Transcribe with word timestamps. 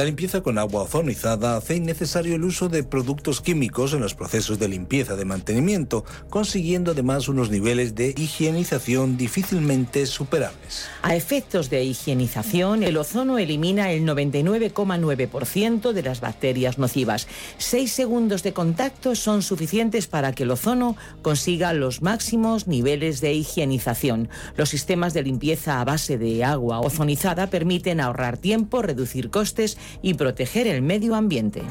La 0.00 0.06
limpieza 0.06 0.40
con 0.40 0.56
agua 0.56 0.84
ozonizada 0.84 1.58
hace 1.58 1.76
innecesario 1.76 2.34
el 2.34 2.44
uso 2.44 2.70
de 2.70 2.82
productos 2.84 3.42
químicos 3.42 3.92
en 3.92 4.00
los 4.00 4.14
procesos 4.14 4.58
de 4.58 4.66
limpieza 4.66 5.14
de 5.14 5.26
mantenimiento, 5.26 6.06
consiguiendo 6.30 6.92
además 6.92 7.28
unos 7.28 7.50
niveles 7.50 7.94
de 7.94 8.14
higienización 8.16 9.18
difícilmente 9.18 10.06
superables. 10.06 10.86
A 11.02 11.14
efectos 11.16 11.68
de 11.68 11.84
higienización, 11.84 12.82
el 12.82 12.96
ozono 12.96 13.36
elimina 13.36 13.92
el 13.92 14.06
99,9% 14.06 15.92
de 15.92 16.02
las 16.02 16.22
bacterias 16.22 16.78
nocivas. 16.78 17.28
Seis 17.58 17.92
segundos 17.92 18.42
de 18.42 18.54
contacto 18.54 19.14
son 19.14 19.42
suficientes 19.42 20.06
para 20.06 20.32
que 20.32 20.44
el 20.44 20.50
ozono 20.50 20.96
consiga 21.20 21.74
los 21.74 22.00
máximos 22.00 22.66
niveles 22.66 23.20
de 23.20 23.34
higienización. 23.34 24.30
Los 24.56 24.70
sistemas 24.70 25.12
de 25.12 25.24
limpieza 25.24 25.78
a 25.78 25.84
base 25.84 26.16
de 26.16 26.42
agua 26.42 26.80
ozonizada 26.80 27.50
permiten 27.50 28.00
ahorrar 28.00 28.38
tiempo, 28.38 28.80
reducir 28.80 29.28
costes 29.28 29.76
y 30.02 30.14
proteger 30.14 30.66
el 30.66 30.82
medio 30.82 31.14
ambiente. 31.14 31.62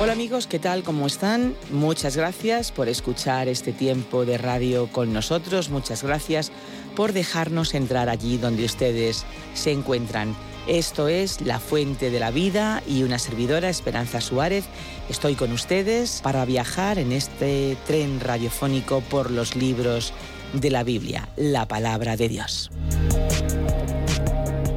Hola 0.00 0.12
amigos, 0.12 0.46
¿qué 0.46 0.58
tal? 0.58 0.82
¿Cómo 0.82 1.06
están? 1.06 1.54
Muchas 1.70 2.16
gracias 2.16 2.72
por 2.72 2.88
escuchar 2.88 3.48
este 3.48 3.72
tiempo 3.72 4.24
de 4.24 4.38
radio 4.38 4.88
con 4.90 5.12
nosotros. 5.12 5.68
Muchas 5.68 6.02
gracias 6.02 6.52
por 6.96 7.12
dejarnos 7.12 7.74
entrar 7.74 8.08
allí 8.08 8.38
donde 8.38 8.64
ustedes 8.64 9.26
se 9.52 9.72
encuentran. 9.72 10.34
Esto 10.66 11.08
es 11.08 11.42
La 11.42 11.58
Fuente 11.58 12.10
de 12.10 12.18
la 12.18 12.30
Vida 12.30 12.82
y 12.86 13.02
una 13.02 13.18
servidora, 13.18 13.68
Esperanza 13.68 14.22
Suárez. 14.22 14.64
Estoy 15.08 15.34
con 15.34 15.52
ustedes 15.52 16.20
para 16.22 16.44
viajar 16.46 16.98
en 16.98 17.12
este 17.12 17.76
tren 17.86 18.20
radiofónico 18.20 19.02
por 19.02 19.30
los 19.30 19.54
libros 19.54 20.14
de 20.52 20.70
la 20.70 20.82
Biblia, 20.82 21.28
la 21.36 21.66
palabra 21.66 22.16
de 22.16 22.28
Dios. 22.28 22.70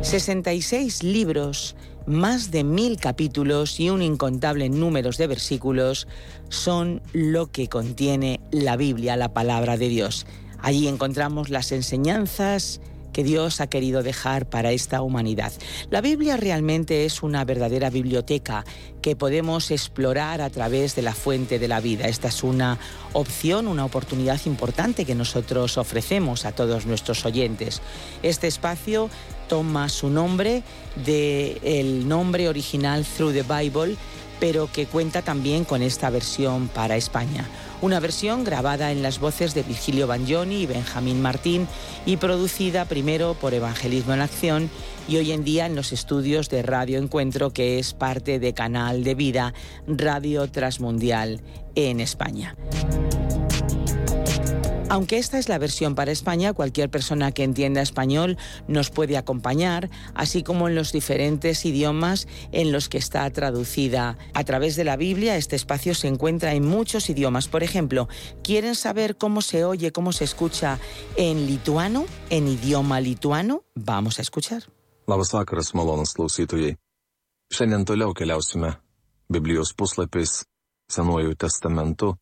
66 0.02 1.04
libros, 1.04 1.76
más 2.06 2.52
de 2.52 2.64
mil 2.64 2.98
capítulos 2.98 3.80
y 3.80 3.90
un 3.90 4.02
incontable 4.02 4.70
número 4.70 5.10
de 5.12 5.28
versículos 5.28 6.08
son 6.50 7.02
lo 7.14 7.52
que 7.52 7.70
contiene 7.70 8.40
la 8.52 8.76
Biblia, 8.76 9.16
la 9.16 9.34
palabra 9.34 9.78
de 9.78 9.90
Dios. 9.90 10.26
Allí 10.60 10.88
encontramos 10.88 11.50
las 11.50 11.72
enseñanzas, 11.72 12.80
que 13.14 13.24
Dios 13.24 13.62
ha 13.62 13.68
querido 13.68 14.04
dejar 14.04 14.50
para 14.50 14.72
esta 14.72 15.02
humanidad. 15.02 15.54
La 15.90 16.02
Biblia 16.02 16.36
realmente 16.36 17.06
es 17.06 17.24
una 17.24 17.46
verdadera 17.46 17.90
biblioteca 17.90 18.66
que 19.02 19.16
podemos 19.16 19.72
explorar 19.72 20.42
a 20.42 20.50
través 20.50 20.96
de 20.96 21.02
la 21.04 21.14
fuente 21.14 21.60
de 21.60 21.68
la 21.68 21.80
vida. 21.80 22.08
Esta 22.08 22.28
es 22.28 22.44
una 22.44 22.80
opción, 23.14 23.68
una 23.68 23.86
oportunidad 23.86 24.40
importante 24.46 25.06
que 25.06 25.16
nosotros 25.16 25.78
ofrecemos 25.78 26.46
a 26.46 26.52
todos 26.52 26.86
nuestros 26.86 27.26
oyentes. 27.26 27.82
Este 28.24 28.48
espacio 28.48 29.10
toma 29.48 29.90
su 29.90 30.10
nombre 30.10 30.64
del 31.06 32.08
nombre 32.08 32.50
original 32.50 33.06
Through 33.06 33.34
the 33.34 33.44
Bible, 33.44 33.96
pero 34.44 34.70
que 34.70 34.88
cuenta 34.88 35.22
también 35.22 35.64
con 35.64 35.82
esta 35.82 36.10
versión 36.10 36.68
para 36.68 36.98
España 36.98 37.48
una 37.80 38.02
versión 38.02 38.44
grabada 38.44 38.92
en 38.92 39.02
las 39.02 39.22
voces 39.22 39.54
de 39.54 39.64
Virgilio 39.64 40.06
Bagnoni 40.06 40.64
y 40.64 40.66
Benjamín 40.66 41.22
Martín 41.22 41.66
y 42.06 42.18
producida 42.18 42.84
primero 42.84 43.36
por 43.36 43.54
Evangelismo 43.54 44.14
en 44.14 44.20
Acción 44.20 44.70
y 45.08 45.16
hoy 45.16 45.32
en 45.32 45.46
día 45.46 45.66
en 45.66 45.78
los 45.78 45.94
estudios 45.94 46.50
de 46.50 46.62
Radio 46.62 47.00
Encuentro, 47.00 47.54
que 47.54 47.80
es 47.80 47.94
parte 47.94 48.38
de 48.40 48.54
Canal 48.54 49.06
de 49.06 49.16
Vida 49.16 49.54
Radio 49.88 50.52
Transmundial 50.52 51.40
en 51.76 52.02
España. 52.02 52.58
Aunque 54.94 55.18
esta 55.18 55.40
es 55.40 55.50
la 55.50 55.58
versión 55.58 55.96
para 55.96 56.12
España, 56.12 56.54
cualquier 56.54 56.88
persona 56.88 57.32
que 57.32 57.44
entienda 57.44 57.82
español 57.82 58.38
nos 58.68 58.92
puede 58.92 59.18
acompañar, 59.18 59.90
así 60.14 60.44
como 60.44 60.68
en 60.68 60.76
los 60.76 60.92
diferentes 60.92 61.66
idiomas 61.66 62.28
en 62.52 62.72
los 62.72 62.90
que 62.90 63.00
está 63.00 63.28
traducida. 63.32 64.20
A 64.36 64.44
través 64.44 64.76
de 64.76 64.84
la 64.84 64.96
Biblia, 64.96 65.36
este 65.36 65.56
espacio 65.56 65.96
se 65.96 66.10
encuentra 66.10 66.54
en 66.54 66.68
muchos 66.68 67.10
idiomas. 67.10 67.48
Por 67.48 67.64
ejemplo, 67.64 68.08
¿quieren 68.44 68.76
saber 68.76 69.18
cómo 69.18 69.42
se 69.42 69.66
oye, 69.66 69.92
cómo 69.92 70.12
se 70.12 70.26
escucha 70.26 70.78
en 71.16 71.48
lituano, 71.48 72.06
en 72.30 72.48
idioma 72.48 73.02
lituano? 73.02 73.64
Vamos 73.74 74.20
a 74.20 74.22
escuchar. 74.22 74.62
Labas 75.08 75.32
vakaras, 75.32 75.74
malonus 75.74 76.14
klausytojai. 76.14 76.78
Šiandien 77.50 77.84
toliau 77.84 78.14
keliausime 78.14 78.78
Biblijos 79.28 79.74
puslapiais 79.74 80.46
Senuoju 80.86 81.34
testamentu 81.34 82.14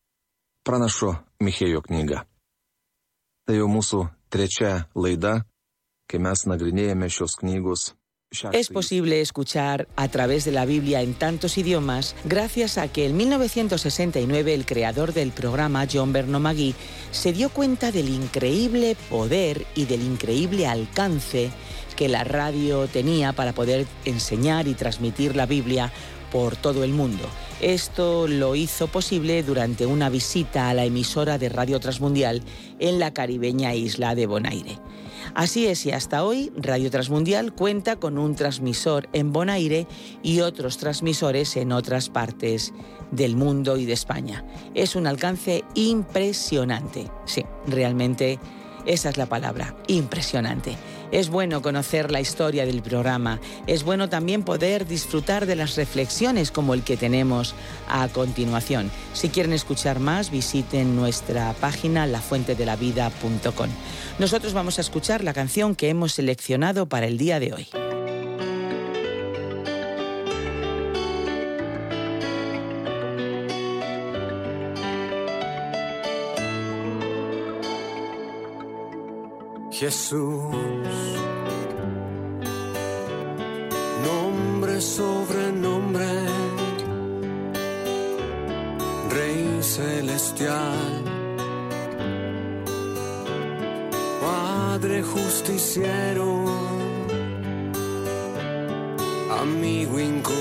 pranašo 0.63 1.17
Michėjo 1.43 1.81
knygą. 1.83 2.30
Es 8.53 8.69
posible 8.69 9.19
escuchar 9.19 9.89
a 9.97 10.07
través 10.07 10.45
de 10.45 10.53
la 10.53 10.63
Biblia 10.63 11.01
en 11.01 11.13
tantos 11.15 11.57
idiomas 11.57 12.15
gracias 12.23 12.77
a 12.77 12.87
que 12.87 13.05
en 13.05 13.17
1969 13.17 14.53
el 14.53 14.65
creador 14.65 15.11
del 15.11 15.31
programa, 15.31 15.85
John 15.91 16.13
Bernomagui, 16.13 16.73
se 17.11 17.33
dio 17.33 17.49
cuenta 17.49 17.91
del 17.91 18.07
increíble 18.07 18.95
poder 19.09 19.65
y 19.75 19.85
del 19.85 20.01
increíble 20.01 20.65
alcance 20.65 21.51
que 21.97 22.07
la 22.07 22.23
radio 22.23 22.87
tenía 22.87 23.33
para 23.33 23.53
poder 23.53 23.85
enseñar 24.05 24.67
y 24.67 24.75
transmitir 24.75 25.35
la 25.35 25.45
Biblia 25.45 25.91
por 26.31 26.55
todo 26.55 26.83
el 26.83 26.93
mundo. 26.93 27.23
Esto 27.61 28.27
lo 28.27 28.55
hizo 28.55 28.87
posible 28.87 29.43
durante 29.43 29.85
una 29.85 30.09
visita 30.09 30.69
a 30.69 30.73
la 30.73 30.85
emisora 30.85 31.37
de 31.37 31.49
Radio 31.49 31.79
Transmundial 31.79 32.41
en 32.79 32.97
la 32.99 33.13
caribeña 33.13 33.75
isla 33.75 34.15
de 34.15 34.25
Bonaire. 34.25 34.79
Así 35.35 35.67
es, 35.67 35.85
y 35.85 35.91
hasta 35.91 36.23
hoy 36.23 36.51
Radio 36.57 36.89
Transmundial 36.89 37.53
cuenta 37.53 37.95
con 37.95 38.17
un 38.17 38.35
transmisor 38.35 39.07
en 39.13 39.31
Bonaire 39.31 39.87
y 40.23 40.41
otros 40.41 40.77
transmisores 40.77 41.55
en 41.55 41.71
otras 41.71 42.09
partes 42.09 42.73
del 43.11 43.35
mundo 43.35 43.77
y 43.77 43.85
de 43.85 43.93
España. 43.93 44.43
Es 44.73 44.95
un 44.95 45.07
alcance 45.07 45.63
impresionante. 45.75 47.09
Sí, 47.25 47.45
realmente 47.67 48.39
esa 48.85 49.09
es 49.09 49.17
la 49.17 49.27
palabra, 49.27 49.75
impresionante. 49.87 50.75
Es 51.11 51.29
bueno 51.29 51.61
conocer 51.61 52.11
la 52.11 52.21
historia 52.21 52.65
del 52.65 52.81
programa, 52.81 53.39
es 53.67 53.83
bueno 53.83 54.09
también 54.09 54.43
poder 54.43 54.87
disfrutar 54.87 55.45
de 55.45 55.55
las 55.55 55.75
reflexiones 55.75 56.51
como 56.51 56.73
el 56.73 56.83
que 56.83 56.97
tenemos 56.97 57.53
a 57.89 58.07
continuación. 58.07 58.89
Si 59.13 59.29
quieren 59.29 59.53
escuchar 59.53 59.99
más, 59.99 60.31
visiten 60.31 60.95
nuestra 60.95 61.53
página 61.53 62.07
lafuentedelavida.com. 62.07 63.69
Nosotros 64.19 64.53
vamos 64.53 64.77
a 64.77 64.81
escuchar 64.81 65.23
la 65.23 65.33
canción 65.33 65.75
que 65.75 65.89
hemos 65.89 66.13
seleccionado 66.13 66.87
para 66.87 67.07
el 67.07 67.17
día 67.17 67.39
de 67.39 67.53
hoy. 67.53 67.67
Jesús, 79.81 80.80
nombre 84.81 84.83
sobre 84.83 85.51
nombre, 85.51 86.07
Rey 89.09 89.61
celestial, 89.61 91.03
Padre 94.21 95.03
justiciero, 95.03 96.45
amigo 99.39 99.99
incondicional. 99.99 100.40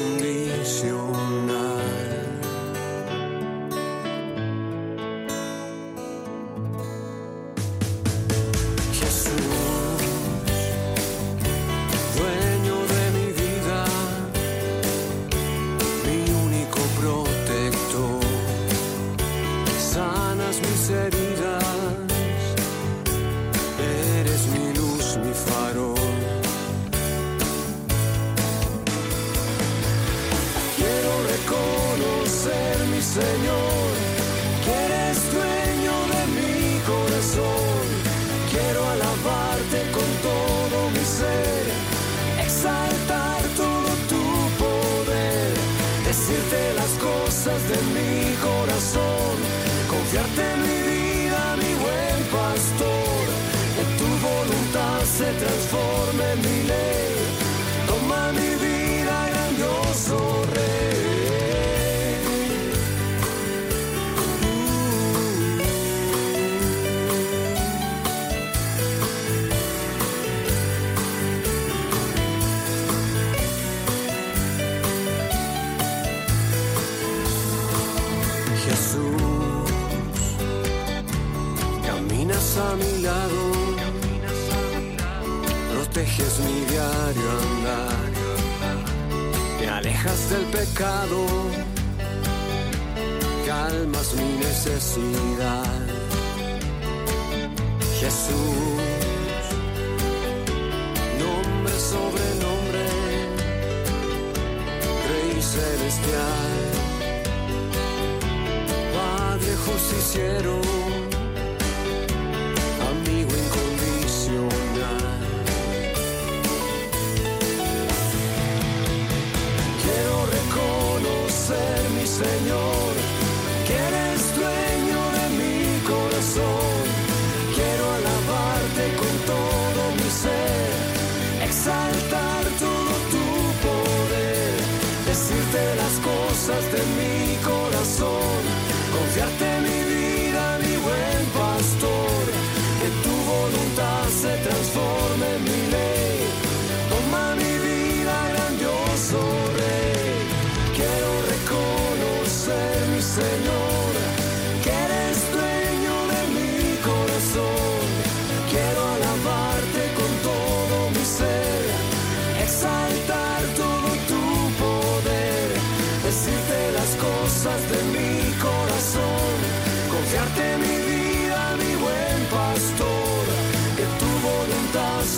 Transforme 56.43 56.90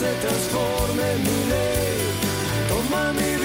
se 0.02 0.12
transforme 0.26 1.02
en 1.14 1.20
mi 1.26 1.38
ley. 1.52 1.98
Toma 2.68 3.12
mi 3.12 3.41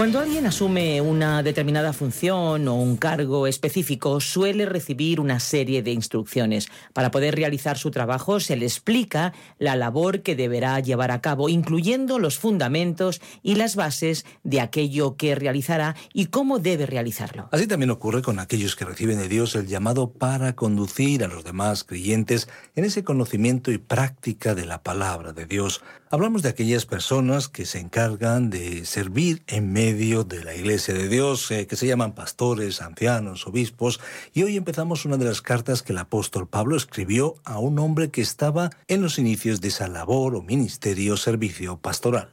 Cuando 0.00 0.18
alguien 0.18 0.46
asume 0.46 1.02
una 1.02 1.42
determinada 1.42 1.92
función 1.92 2.66
o 2.68 2.74
un 2.74 2.96
cargo 2.96 3.46
específico, 3.46 4.18
suele 4.18 4.64
recibir 4.64 5.20
una 5.20 5.40
serie 5.40 5.82
de 5.82 5.90
instrucciones. 5.90 6.68
Para 6.94 7.10
poder 7.10 7.34
realizar 7.34 7.76
su 7.76 7.90
trabajo 7.90 8.40
se 8.40 8.56
le 8.56 8.64
explica 8.64 9.34
la 9.58 9.76
labor 9.76 10.22
que 10.22 10.36
deberá 10.36 10.80
llevar 10.80 11.10
a 11.10 11.20
cabo, 11.20 11.50
incluyendo 11.50 12.18
los 12.18 12.38
fundamentos 12.38 13.20
y 13.42 13.56
las 13.56 13.76
bases 13.76 14.24
de 14.42 14.62
aquello 14.62 15.18
que 15.18 15.34
realizará 15.34 15.94
y 16.14 16.28
cómo 16.28 16.60
debe 16.60 16.86
realizarlo. 16.86 17.50
Así 17.52 17.66
también 17.66 17.90
ocurre 17.90 18.22
con 18.22 18.38
aquellos 18.38 18.76
que 18.76 18.86
reciben 18.86 19.18
de 19.18 19.28
Dios 19.28 19.54
el 19.54 19.66
llamado 19.66 20.12
para 20.12 20.56
conducir 20.56 21.22
a 21.24 21.28
los 21.28 21.44
demás 21.44 21.84
creyentes 21.84 22.48
en 22.74 22.86
ese 22.86 23.04
conocimiento 23.04 23.70
y 23.70 23.76
práctica 23.76 24.54
de 24.54 24.64
la 24.64 24.82
palabra 24.82 25.34
de 25.34 25.44
Dios. 25.44 25.82
Hablamos 26.12 26.42
de 26.42 26.48
aquellas 26.48 26.86
personas 26.86 27.46
que 27.46 27.64
se 27.64 27.78
encargan 27.78 28.50
de 28.50 28.84
servir 28.84 29.44
en 29.46 29.72
medio 29.72 30.24
de 30.24 30.42
la 30.42 30.56
iglesia 30.56 30.92
de 30.92 31.08
Dios, 31.08 31.48
eh, 31.52 31.68
que 31.68 31.76
se 31.76 31.86
llaman 31.86 32.16
pastores, 32.16 32.82
ancianos, 32.82 33.46
obispos, 33.46 34.00
y 34.34 34.42
hoy 34.42 34.56
empezamos 34.56 35.04
una 35.04 35.18
de 35.18 35.26
las 35.26 35.40
cartas 35.40 35.84
que 35.84 35.92
el 35.92 35.98
apóstol 35.98 36.48
Pablo 36.48 36.76
escribió 36.76 37.36
a 37.44 37.60
un 37.60 37.78
hombre 37.78 38.10
que 38.10 38.22
estaba 38.22 38.70
en 38.88 39.02
los 39.02 39.20
inicios 39.20 39.60
de 39.60 39.68
esa 39.68 39.86
labor 39.86 40.34
o 40.34 40.42
ministerio, 40.42 41.16
servicio 41.16 41.76
pastoral. 41.76 42.28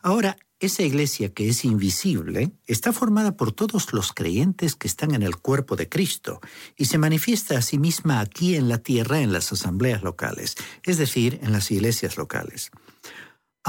Ahora, 0.02 0.36
esa 0.58 0.82
iglesia 0.82 1.32
que 1.32 1.48
es 1.48 1.64
invisible 1.64 2.50
está 2.66 2.92
formada 2.92 3.36
por 3.36 3.52
todos 3.52 3.92
los 3.92 4.12
creyentes 4.12 4.74
que 4.74 4.88
están 4.88 5.14
en 5.14 5.22
el 5.22 5.36
cuerpo 5.36 5.76
de 5.76 5.88
Cristo 5.88 6.40
y 6.76 6.86
se 6.86 6.98
manifiesta 6.98 7.56
a 7.56 7.62
sí 7.62 7.78
misma 7.78 8.18
aquí 8.18 8.56
en 8.56 8.68
la 8.68 8.78
tierra 8.78 9.20
en 9.20 9.32
las 9.32 9.52
asambleas 9.52 10.02
locales, 10.02 10.56
es 10.82 10.98
decir, 10.98 11.38
en 11.42 11.52
las 11.52 11.70
iglesias 11.70 12.16
locales. 12.16 12.72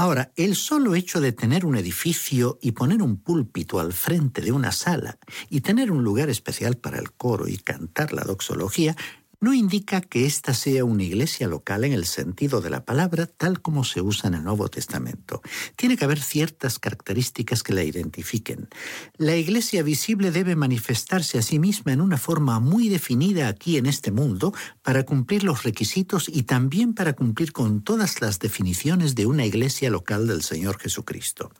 Ahora, 0.00 0.32
el 0.34 0.56
solo 0.56 0.94
hecho 0.94 1.20
de 1.20 1.32
tener 1.32 1.66
un 1.66 1.76
edificio 1.76 2.58
y 2.62 2.72
poner 2.72 3.02
un 3.02 3.18
púlpito 3.18 3.80
al 3.80 3.92
frente 3.92 4.40
de 4.40 4.50
una 4.50 4.72
sala 4.72 5.18
y 5.50 5.60
tener 5.60 5.92
un 5.92 6.02
lugar 6.02 6.30
especial 6.30 6.78
para 6.78 6.98
el 6.98 7.12
coro 7.12 7.48
y 7.48 7.58
cantar 7.58 8.14
la 8.14 8.22
doxología 8.22 8.96
no 9.40 9.54
indica 9.54 10.00
que 10.02 10.26
ésta 10.26 10.54
sea 10.54 10.84
una 10.84 11.02
iglesia 11.02 11.48
local 11.48 11.84
en 11.84 11.92
el 11.92 12.04
sentido 12.04 12.60
de 12.60 12.70
la 12.70 12.84
palabra 12.84 13.26
tal 13.26 13.62
como 13.62 13.84
se 13.84 14.02
usa 14.02 14.28
en 14.28 14.34
el 14.34 14.44
Nuevo 14.44 14.68
Testamento. 14.68 15.40
Tiene 15.76 15.96
que 15.96 16.04
haber 16.04 16.20
ciertas 16.20 16.78
características 16.78 17.62
que 17.62 17.72
la 17.72 17.82
identifiquen. 17.82 18.68
La 19.16 19.36
iglesia 19.36 19.82
visible 19.82 20.30
debe 20.30 20.56
manifestarse 20.56 21.38
a 21.38 21.42
sí 21.42 21.58
misma 21.58 21.92
en 21.92 22.02
una 22.02 22.18
forma 22.18 22.60
muy 22.60 22.88
definida 22.88 23.48
aquí 23.48 23.78
en 23.78 23.86
este 23.86 24.12
mundo 24.12 24.52
para 24.82 25.04
cumplir 25.04 25.42
los 25.42 25.62
requisitos 25.62 26.28
y 26.28 26.42
también 26.42 26.94
para 26.94 27.14
cumplir 27.14 27.52
con 27.52 27.82
todas 27.82 28.20
las 28.20 28.38
definiciones 28.38 29.14
de 29.14 29.26
una 29.26 29.46
iglesia 29.46 29.90
local 29.90 30.26
del 30.26 30.42
Señor 30.42 30.78
Jesucristo. 30.78 31.50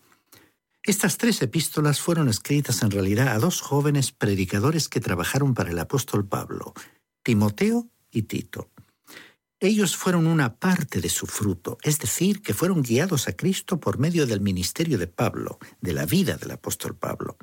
Estas 0.83 1.19
tres 1.19 1.43
epístolas 1.43 2.01
fueron 2.01 2.29
escritas 2.29 2.83
en 2.83 2.91
realidad 2.91 3.29
a 3.29 3.39
dos 3.39 3.61
jóvenes 3.61 4.13
predicadores 4.13 4.89
que 4.89 5.01
trabajaron 5.01 5.53
para 5.53 5.71
el 5.71 5.79
apóstol 5.79 6.27
Pablo, 6.27 6.73
Timoteo 7.23 7.89
y 8.11 8.23
Tito. 8.23 8.71
Ellos 9.63 9.95
fueron 9.95 10.27
una 10.27 10.57
parte 10.57 11.01
de 11.01 11.11
su 11.11 11.27
fruto, 11.27 11.77
es 11.83 11.99
decir, 11.99 12.41
que 12.41 12.55
fueron 12.55 12.83
guiados 12.83 13.29
a 13.29 13.37
Cristo 13.37 13.79
por 13.79 13.99
medio 13.99 14.27
del 14.27 14.41
ministerio 14.41 14.97
de 14.97 15.07
Pablo, 15.07 15.59
de 15.83 15.93
la 15.93 16.07
vida 16.07 16.37
del 16.37 16.53
apóstol 16.53 16.97
Pablo. 16.97 17.37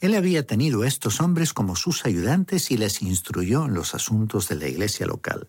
Él 0.00 0.14
había 0.14 0.46
tenido 0.46 0.82
a 0.82 0.86
estos 0.86 1.20
hombres 1.20 1.52
como 1.52 1.74
sus 1.74 2.06
ayudantes 2.06 2.70
y 2.70 2.76
les 2.76 3.02
instruyó 3.02 3.64
en 3.64 3.74
los 3.74 3.94
asuntos 3.94 4.48
de 4.48 4.56
la 4.56 4.68
iglesia 4.68 5.06
local. 5.06 5.48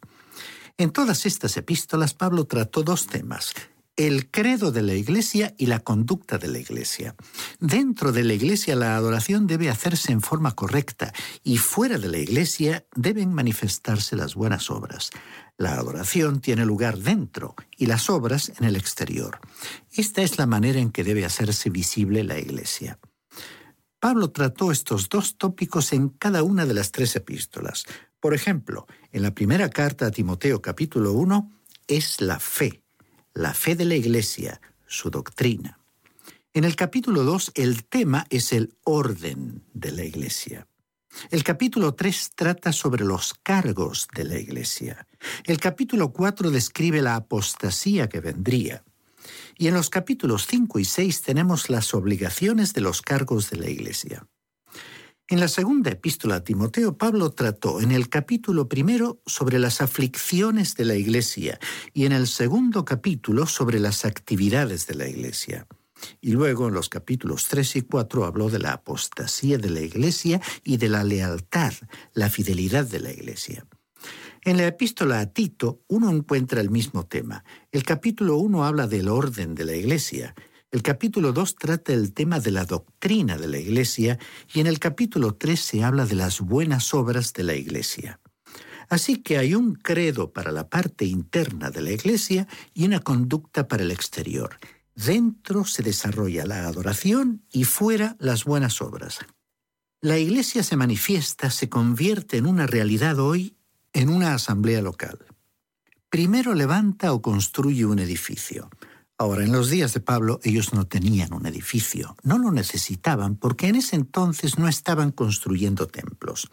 En 0.77 0.91
todas 0.91 1.25
estas 1.25 1.57
epístolas 1.57 2.13
Pablo 2.13 2.45
trató 2.45 2.81
dos 2.81 3.07
temas, 3.07 3.53
el 3.97 4.29
credo 4.29 4.71
de 4.71 4.83
la 4.83 4.93
iglesia 4.93 5.55
y 5.57 5.65
la 5.65 5.79
conducta 5.79 6.37
de 6.37 6.47
la 6.47 6.59
iglesia. 6.59 7.15
Dentro 7.59 8.11
de 8.11 8.23
la 8.23 8.33
iglesia 8.33 8.75
la 8.75 8.95
adoración 8.95 9.47
debe 9.47 9.71
hacerse 9.71 10.11
en 10.11 10.21
forma 10.21 10.51
correcta 10.51 11.11
y 11.43 11.57
fuera 11.57 11.97
de 11.97 12.07
la 12.07 12.19
iglesia 12.19 12.85
deben 12.95 13.33
manifestarse 13.33 14.15
las 14.15 14.35
buenas 14.35 14.69
obras. 14.69 15.09
La 15.57 15.73
adoración 15.73 16.41
tiene 16.41 16.63
lugar 16.63 16.99
dentro 16.99 17.55
y 17.75 17.87
las 17.87 18.11
obras 18.11 18.53
en 18.59 18.65
el 18.65 18.75
exterior. 18.75 19.39
Esta 19.91 20.21
es 20.21 20.37
la 20.37 20.45
manera 20.45 20.79
en 20.79 20.91
que 20.91 21.03
debe 21.03 21.25
hacerse 21.25 21.71
visible 21.71 22.23
la 22.23 22.37
iglesia. 22.37 22.99
Pablo 23.99 24.29
trató 24.29 24.71
estos 24.71 25.09
dos 25.09 25.39
tópicos 25.39 25.91
en 25.91 26.09
cada 26.09 26.43
una 26.43 26.67
de 26.67 26.75
las 26.75 26.91
tres 26.91 27.15
epístolas. 27.15 27.85
Por 28.19 28.35
ejemplo, 28.35 28.85
en 29.11 29.23
la 29.23 29.33
primera 29.33 29.71
carta 29.71 30.05
a 30.05 30.11
Timoteo 30.11 30.61
capítulo 30.61 31.13
1 31.13 31.51
es 31.87 32.21
la 32.21 32.39
fe 32.39 32.83
la 33.37 33.53
fe 33.53 33.75
de 33.75 33.85
la 33.85 33.95
Iglesia, 33.95 34.59
su 34.87 35.11
doctrina. 35.11 35.79
En 36.53 36.63
el 36.63 36.75
capítulo 36.75 37.23
2 37.23 37.51
el 37.53 37.83
tema 37.83 38.25
es 38.31 38.51
el 38.51 38.73
orden 38.83 39.63
de 39.73 39.91
la 39.91 40.03
Iglesia. 40.03 40.67
El 41.29 41.43
capítulo 41.43 41.93
3 41.93 42.31
trata 42.35 42.71
sobre 42.71 43.05
los 43.05 43.35
cargos 43.43 44.07
de 44.15 44.23
la 44.23 44.39
Iglesia. 44.39 45.07
El 45.43 45.59
capítulo 45.59 46.11
4 46.11 46.49
describe 46.49 47.01
la 47.01 47.15
apostasía 47.15 48.09
que 48.09 48.21
vendría. 48.21 48.83
Y 49.55 49.67
en 49.67 49.75
los 49.75 49.91
capítulos 49.91 50.47
5 50.47 50.79
y 50.79 50.85
6 50.85 51.21
tenemos 51.21 51.69
las 51.69 51.93
obligaciones 51.93 52.73
de 52.73 52.81
los 52.81 53.03
cargos 53.03 53.51
de 53.51 53.57
la 53.57 53.69
Iglesia. 53.69 54.27
En 55.29 55.41
la 55.41 55.49
segunda 55.49 55.91
epístola 55.91 56.35
a 56.35 56.43
Timoteo, 56.45 56.97
Pablo 56.97 57.31
trató 57.31 57.81
en 57.81 57.91
el 57.91 58.07
capítulo 58.07 58.69
primero 58.69 59.21
sobre 59.25 59.59
las 59.59 59.81
aflicciones 59.81 60.75
de 60.75 60.85
la 60.85 60.95
Iglesia 60.95 61.59
y 61.93 62.05
en 62.05 62.13
el 62.13 62.27
segundo 62.27 62.85
capítulo 62.85 63.45
sobre 63.45 63.81
las 63.81 64.05
actividades 64.05 64.87
de 64.87 64.95
la 64.95 65.05
Iglesia. 65.05 65.67
Y 66.21 66.31
luego 66.31 66.69
en 66.69 66.75
los 66.75 66.87
capítulos 66.87 67.47
3 67.49 67.75
y 67.75 67.81
4 67.81 68.23
habló 68.23 68.49
de 68.49 68.59
la 68.59 68.71
apostasía 68.71 69.57
de 69.57 69.69
la 69.69 69.81
Iglesia 69.81 70.39
y 70.63 70.77
de 70.77 70.87
la 70.87 71.03
lealtad, 71.03 71.73
la 72.13 72.29
fidelidad 72.29 72.85
de 72.85 73.01
la 73.01 73.11
Iglesia. 73.11 73.67
En 74.45 74.55
la 74.55 74.67
epístola 74.67 75.19
a 75.19 75.25
Tito 75.25 75.81
uno 75.87 76.09
encuentra 76.09 76.61
el 76.61 76.69
mismo 76.69 77.05
tema. 77.05 77.43
El 77.73 77.83
capítulo 77.83 78.37
1 78.37 78.63
habla 78.63 78.87
del 78.87 79.09
orden 79.09 79.55
de 79.55 79.65
la 79.65 79.75
Iglesia 79.75 80.35
el 80.71 80.83
capítulo 80.83 81.31
2 81.31 81.55
trata 81.55 81.93
el 81.93 82.13
tema 82.13 82.39
de 82.39 82.51
la 82.51 82.65
doctrina 82.65 83.37
de 83.37 83.47
la 83.47 83.57
Iglesia 83.57 84.19
y 84.53 84.59
en 84.59 84.67
el 84.67 84.79
capítulo 84.79 85.35
3 85.35 85.59
se 85.59 85.83
habla 85.83 86.05
de 86.05 86.15
las 86.15 86.41
buenas 86.41 86.93
obras 86.93 87.33
de 87.33 87.43
la 87.43 87.55
Iglesia. 87.55 88.19
Así 88.89 89.17
que 89.17 89.37
hay 89.37 89.55
un 89.55 89.75
credo 89.75 90.31
para 90.31 90.51
la 90.51 90.69
parte 90.69 91.05
interna 91.05 91.71
de 91.71 91.81
la 91.81 91.91
Iglesia 91.91 92.47
y 92.73 92.85
una 92.85 92.99
conducta 92.99 93.67
para 93.67 93.83
el 93.83 93.91
exterior. 93.91 94.59
Dentro 94.95 95.63
se 95.65 95.83
desarrolla 95.83 96.45
la 96.45 96.67
adoración 96.67 97.43
y 97.51 97.63
fuera 97.63 98.17
las 98.19 98.43
buenas 98.43 98.81
obras. 98.81 99.19
La 100.01 100.17
Iglesia 100.17 100.63
se 100.63 100.75
manifiesta, 100.75 101.49
se 101.49 101.69
convierte 101.69 102.37
en 102.37 102.45
una 102.45 102.67
realidad 102.67 103.19
hoy 103.19 103.55
en 103.93 104.09
una 104.09 104.33
asamblea 104.33 104.81
local. 104.81 105.17
Primero 106.09 106.53
levanta 106.53 107.13
o 107.13 107.21
construye 107.21 107.85
un 107.85 107.99
edificio. 107.99 108.69
Ahora, 109.19 109.43
en 109.43 109.51
los 109.51 109.71
días 109.71 109.93
de 109.93 109.99
Pablo 109.99 110.39
ellos 110.43 110.73
no 110.73 110.85
tenían 110.85 111.33
un 111.33 111.47
edificio, 111.47 112.15
no 112.21 112.37
lo 112.37 112.51
necesitaban 112.51 113.35
porque 113.35 113.67
en 113.67 113.75
ese 113.75 113.95
entonces 113.95 114.59
no 114.59 114.67
estaban 114.67 115.11
construyendo 115.11 115.87
templos. 115.87 116.49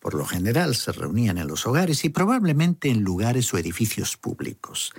Por 0.00 0.14
lo 0.14 0.24
general 0.24 0.74
se 0.74 0.90
reunían 0.90 1.38
en 1.38 1.46
los 1.46 1.64
hogares 1.64 2.04
y 2.04 2.08
probablemente 2.08 2.90
en 2.90 3.04
lugares 3.04 3.54
o 3.54 3.58
edificios 3.58 4.16
públicos. 4.16 4.92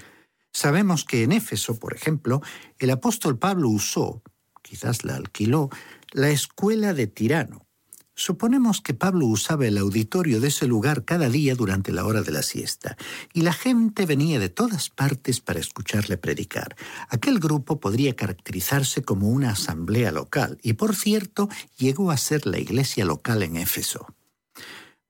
Sabemos 0.53 1.03
que 1.03 1.23
en 1.23 1.33
Éfeso, 1.33 1.77
por 1.77 1.93
ejemplo, 1.93 2.41
el 2.79 2.89
apóstol 2.91 3.37
Pablo 3.37 3.67
usó, 3.67 4.23
quizás 4.61 5.03
la 5.03 5.15
alquiló, 5.17 5.69
la 6.13 6.29
escuela 6.29 6.93
de 6.93 7.07
Tirano, 7.07 7.67
Suponemos 8.15 8.81
que 8.81 8.93
Pablo 8.93 9.25
usaba 9.25 9.65
el 9.65 9.77
auditorio 9.77 10.39
de 10.39 10.49
ese 10.49 10.67
lugar 10.67 11.03
cada 11.03 11.29
día 11.29 11.55
durante 11.55 11.91
la 11.91 12.05
hora 12.05 12.21
de 12.21 12.31
la 12.31 12.43
siesta, 12.43 12.95
y 13.33 13.41
la 13.41 13.53
gente 13.53 14.05
venía 14.05 14.39
de 14.39 14.49
todas 14.49 14.89
partes 14.89 15.39
para 15.39 15.59
escucharle 15.59 16.17
predicar. 16.17 16.75
Aquel 17.09 17.39
grupo 17.39 17.79
podría 17.79 18.15
caracterizarse 18.15 19.01
como 19.01 19.29
una 19.29 19.51
asamblea 19.51 20.11
local, 20.11 20.59
y 20.61 20.73
por 20.73 20.95
cierto, 20.95 21.49
llegó 21.77 22.11
a 22.11 22.17
ser 22.17 22.45
la 22.45 22.59
iglesia 22.59 23.03
local 23.03 23.41
en 23.41 23.57
Éfeso. 23.57 24.07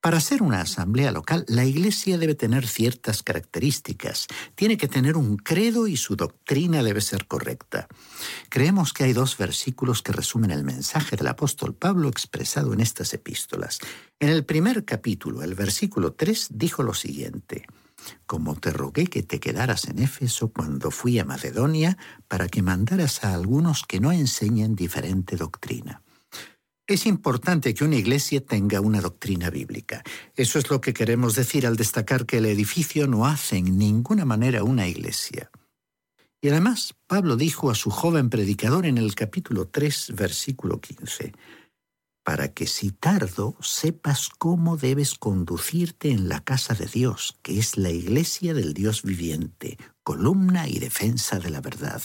Para 0.04 0.20
ser 0.20 0.42
una 0.42 0.60
asamblea 0.60 1.10
local, 1.12 1.46
la 1.48 1.64
Iglesia 1.64 2.18
debe 2.18 2.34
tener 2.34 2.66
ciertas 2.66 3.22
características. 3.22 4.26
Tiene 4.54 4.76
que 4.76 4.86
tener 4.86 5.16
un 5.16 5.38
credo 5.38 5.86
y 5.86 5.96
su 5.96 6.14
doctrina 6.14 6.82
debe 6.82 7.00
ser 7.00 7.26
correcta. 7.26 7.88
Creemos 8.50 8.92
que 8.92 9.04
hay 9.04 9.14
dos 9.14 9.38
versículos 9.38 10.02
que 10.02 10.12
resumen 10.12 10.50
el 10.50 10.62
mensaje 10.62 11.16
del 11.16 11.28
apóstol 11.28 11.74
Pablo 11.74 12.10
expresado 12.10 12.74
en 12.74 12.80
estas 12.80 13.14
epístolas. 13.14 13.78
En 14.20 14.28
el 14.28 14.44
primer 14.44 14.84
capítulo, 14.84 15.42
el 15.42 15.54
versículo 15.54 16.12
3, 16.12 16.48
dijo 16.50 16.82
lo 16.82 16.92
siguiente. 16.92 17.64
Como 18.26 18.56
te 18.56 18.72
rogué 18.72 19.06
que 19.06 19.22
te 19.22 19.40
quedaras 19.40 19.86
en 19.86 20.00
Éfeso 20.00 20.52
cuando 20.52 20.90
fui 20.90 21.18
a 21.18 21.24
Macedonia, 21.24 21.96
para 22.28 22.48
que 22.48 22.60
mandaras 22.60 23.24
a 23.24 23.32
algunos 23.32 23.84
que 23.84 24.00
no 24.00 24.12
enseñen 24.12 24.76
diferente 24.76 25.36
doctrina. 25.36 26.03
Es 26.86 27.06
importante 27.06 27.72
que 27.72 27.82
una 27.82 27.96
iglesia 27.96 28.44
tenga 28.44 28.82
una 28.82 29.00
doctrina 29.00 29.48
bíblica. 29.48 30.02
Eso 30.36 30.58
es 30.58 30.68
lo 30.68 30.82
que 30.82 30.92
queremos 30.92 31.34
decir 31.34 31.66
al 31.66 31.76
destacar 31.76 32.26
que 32.26 32.38
el 32.38 32.46
edificio 32.46 33.06
no 33.06 33.26
hace 33.26 33.56
en 33.56 33.78
ninguna 33.78 34.26
manera 34.26 34.64
una 34.64 34.86
iglesia. 34.86 35.50
Y 36.42 36.50
además, 36.50 36.94
Pablo 37.06 37.36
dijo 37.36 37.70
a 37.70 37.74
su 37.74 37.88
joven 37.88 38.28
predicador 38.28 38.84
en 38.84 38.98
el 38.98 39.14
capítulo 39.14 39.68
3, 39.68 40.12
versículo 40.14 40.78
15, 40.78 41.32
para 42.22 42.52
que 42.52 42.66
si 42.66 42.90
tardo 42.90 43.56
sepas 43.62 44.28
cómo 44.28 44.76
debes 44.76 45.14
conducirte 45.14 46.10
en 46.10 46.28
la 46.28 46.44
casa 46.44 46.74
de 46.74 46.84
Dios, 46.84 47.38
que 47.40 47.58
es 47.58 47.78
la 47.78 47.92
iglesia 47.92 48.52
del 48.52 48.74
Dios 48.74 49.02
viviente, 49.04 49.78
columna 50.02 50.68
y 50.68 50.80
defensa 50.80 51.38
de 51.38 51.48
la 51.48 51.62
verdad. 51.62 52.02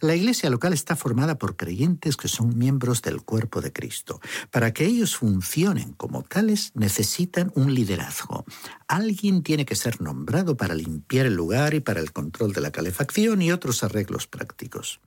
La 0.00 0.14
iglesia 0.14 0.50
local 0.50 0.72
está 0.72 0.96
formada 0.96 1.38
por 1.38 1.56
creyentes 1.56 2.16
que 2.16 2.28
son 2.28 2.56
miembros 2.56 3.02
del 3.02 3.22
cuerpo 3.22 3.60
de 3.60 3.72
Cristo. 3.72 4.20
Para 4.50 4.72
que 4.72 4.86
ellos 4.86 5.16
funcionen 5.16 5.92
como 5.92 6.22
tales 6.22 6.72
necesitan 6.74 7.52
un 7.54 7.74
liderazgo. 7.74 8.44
Alguien 8.88 9.42
tiene 9.42 9.64
que 9.64 9.76
ser 9.76 10.00
nombrado 10.00 10.56
para 10.56 10.74
limpiar 10.74 11.26
el 11.26 11.34
lugar 11.34 11.74
y 11.74 11.80
para 11.80 12.00
el 12.00 12.12
control 12.12 12.52
de 12.52 12.60
la 12.60 12.72
calefacción 12.72 13.42
y 13.42 13.52
otros 13.52 13.82
arreglos 13.84 14.26
prácticos. 14.26 15.00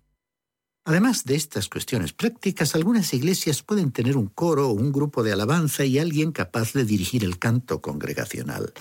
Además 0.87 1.23
de 1.25 1.33
estas 1.33 1.67
cuestiones 1.67 2.13
prácticas, 2.13 2.75
algunas 2.75 3.11
iglesias 3.11 3.63
pueden 3.63 3.91
tener 3.91 4.15
un 4.15 4.27
coro 4.27 4.69
o 4.69 4.73
un 4.73 4.91
grupo 4.91 5.23
de 5.23 5.33
alabanza 5.33 5.83
y 5.83 5.97
alguien 5.97 6.31
capaz 6.31 6.73
de 6.73 6.85
dirigir 6.85 7.23
el 7.23 7.39
canto 7.39 7.81
congregacional. 7.81 8.71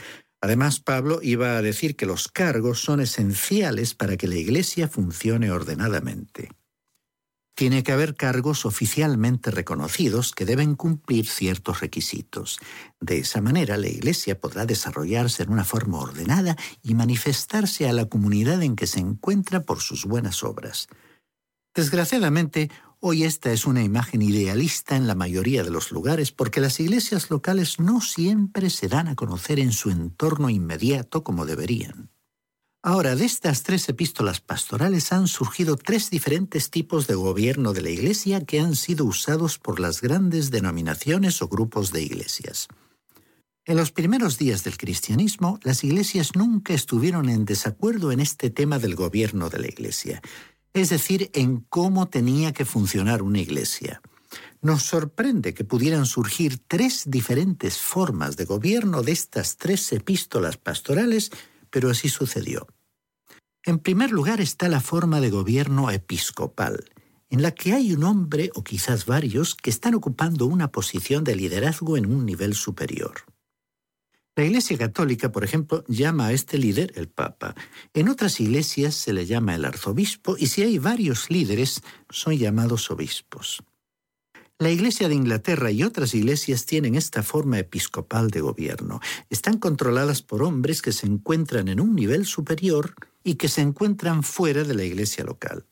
Además, 0.45 0.79
Pablo 0.79 1.21
iba 1.23 1.57
a 1.57 1.63
decir 1.63 1.97
que 1.97 2.05
los 2.05 2.29
cargos 2.29 2.85
son 2.85 3.01
esenciales 3.01 3.95
para 3.95 4.19
que 4.19 4.29
la 4.29 4.35
Iglesia 4.35 4.89
funcione 4.89 5.51
ordenadamente. 5.51 6.51
Tiene 7.57 7.83
que 7.83 7.93
haber 7.93 8.15
cargos 8.15 8.67
oficialmente 8.67 9.51
reconocidos 9.51 10.33
que 10.33 10.45
deben 10.45 10.75
cumplir 10.75 11.27
ciertos 11.27 11.81
requisitos. 11.81 12.59
De 13.01 13.21
esa 13.21 13.41
manera, 13.41 13.79
la 13.79 13.89
Iglesia 13.89 14.39
podrá 14.39 14.67
desarrollarse 14.67 15.45
en 15.45 15.51
una 15.51 15.65
forma 15.65 15.99
ordenada 15.99 16.59
y 16.83 16.93
manifestarse 16.93 17.89
a 17.89 17.95
la 17.95 18.05
comunidad 18.05 18.63
en 18.63 18.77
que 18.77 18.87
se 18.87 19.01
encuentra 19.01 19.63
por 19.63 19.81
sus 19.81 20.05
buenas 20.05 20.45
obras. 20.45 20.89
Desgraciadamente, 21.75 22.71
Hoy 23.07 23.25
esta 23.25 23.53
es 23.53 23.67
una 23.67 23.83
imagen 23.83 24.23
idealista 24.23 24.97
en 24.97 25.07
la 25.07 25.15
mayoría 25.15 25.63
de 25.63 25.69
los 25.69 25.93
lugares 25.93 26.33
porque 26.33 26.63
las 26.63 26.81
iglesias 26.81 27.29
locales 27.29 27.79
no 27.79 28.01
siempre 28.01 28.71
se 28.71 28.89
dan 28.89 29.09
a 29.09 29.15
conocer 29.15 29.61
en 29.61 29.73
su 29.73 29.91
entorno 29.91 30.49
inmediato 30.49 31.23
como 31.23 31.45
deberían. 31.45 32.09
Ahora, 32.83 33.15
de 33.15 33.27
estas 33.27 33.63
tres 33.63 33.87
epístolas 33.91 34.41
pastorales 34.41 35.13
han 35.13 35.29
surgido 35.29 35.77
tres 35.77 36.09
diferentes 36.09 36.71
tipos 36.71 37.07
de 37.07 37.15
gobierno 37.15 37.75
de 37.75 37.83
la 37.83 37.91
Iglesia 37.91 38.43
que 38.47 38.61
han 38.61 38.75
sido 38.75 39.05
usados 39.05 39.59
por 39.59 39.81
las 39.81 40.01
grandes 40.01 40.51
denominaciones 40.51 41.43
o 41.43 41.49
grupos 41.49 41.93
de 41.93 42.05
iglesias. 42.05 42.69
En 43.67 43.77
los 43.77 43.93
primeros 43.93 44.39
días 44.39 44.65
del 44.65 44.79
cristianismo, 44.79 45.59
las 45.63 45.85
iglesias 45.85 46.37
nunca 46.37 46.73
estuvieron 46.73 47.29
en 47.29 47.45
desacuerdo 47.45 48.13
en 48.13 48.21
este 48.21 48.49
tema 48.49 48.79
del 48.79 48.95
gobierno 48.95 49.51
de 49.51 49.59
la 49.59 49.67
Iglesia 49.67 50.23
es 50.75 50.91
decir, 50.91 51.31
en 51.33 51.61
cómo 51.71 52.09
tenía 52.09 52.53
que 52.53 52.65
funcionar 52.65 53.23
una 53.23 53.41
iglesia. 53.41 54.03
Nos 54.61 54.83
sorprende 54.83 55.55
que 55.55 55.65
pudieran 55.65 56.05
surgir 56.05 56.59
tres 56.67 57.05
diferentes 57.07 57.79
formas 57.79 58.37
de 58.37 58.45
gobierno 58.45 59.03
de 59.03 59.13
estas 59.13 59.57
tres 59.57 59.93
epístolas 59.93 60.57
pastorales, 60.57 61.31
pero 61.71 61.91
así 61.91 62.09
sucedió. 62.09 62.67
En 63.63 63.79
primer 63.79 64.11
lugar 64.11 64.41
está 64.41 64.69
la 64.69 64.81
forma 64.81 65.21
de 65.21 65.31
gobierno 65.31 65.91
episcopal, 65.91 66.85
en 67.31 67.43
la 67.43 67.53
que 67.53 67.73
hay 67.73 67.93
un 67.93 68.05
hombre 68.05 68.51
o 68.55 68.65
quizás 68.65 69.07
varios 69.07 69.55
que 69.55 69.71
están 69.71 69.95
ocupando 69.95 70.47
una 70.47 70.73
posición 70.73 71.25
de 71.25 71.37
liderazgo 71.37 71.97
en 71.97 72.07
un 72.07 72.27
nivel 72.27 72.55
superior. 72.55 73.23
La 74.37 74.45
Iglesia 74.45 74.77
Católica, 74.77 75.31
por 75.31 75.45
ejemplo, 75.45 75.85
llama 75.87 76.27
a 76.27 76.33
este 76.33 76.59
líder 76.59 76.93
el 76.97 77.09
Papa. 77.09 77.55
En 77.93 78.09
otras 78.09 78.41
iglesias 78.41 78.97
se 78.97 79.13
le 79.13 79.27
llama 79.27 79.55
el 79.55 79.65
arzobispo 79.65 80.35
y 80.37 80.49
si 80.49 80.63
hay 80.63 80.79
varios 80.79 81.31
líderes 81.31 81.83
son 82.11 82.37
llamados 82.37 82.91
obispos. 82.91 83.63
La 84.59 84.71
Iglesia 84.71 85.09
de 85.09 85.15
Inglaterra 85.15 85.71
y 85.71 85.85
otras 85.85 86.15
iglesias 86.15 86.67
tienen 86.67 86.97
esta 86.97 87.23
forma 87.23 87.61
episcopal 87.61 88.31
de 88.31 88.41
gobierno. 88.41 89.01
Están 89.31 89.59
controladas 89.59 90.23
por 90.23 90.43
hombres 90.43 90.83
que 90.83 90.93
se 90.93 91.07
encuentran 91.07 91.69
en 91.69 91.79
un 91.79 91.95
nivel 91.95 92.27
superior 92.27 92.95
y 93.23 93.37
que 93.37 93.49
se 93.49 93.61
encuentran 93.61 94.25
fuera 94.25 94.65
de 94.65 94.75
la 94.75 94.83
iglesia 94.83 95.23
local. 95.23 95.65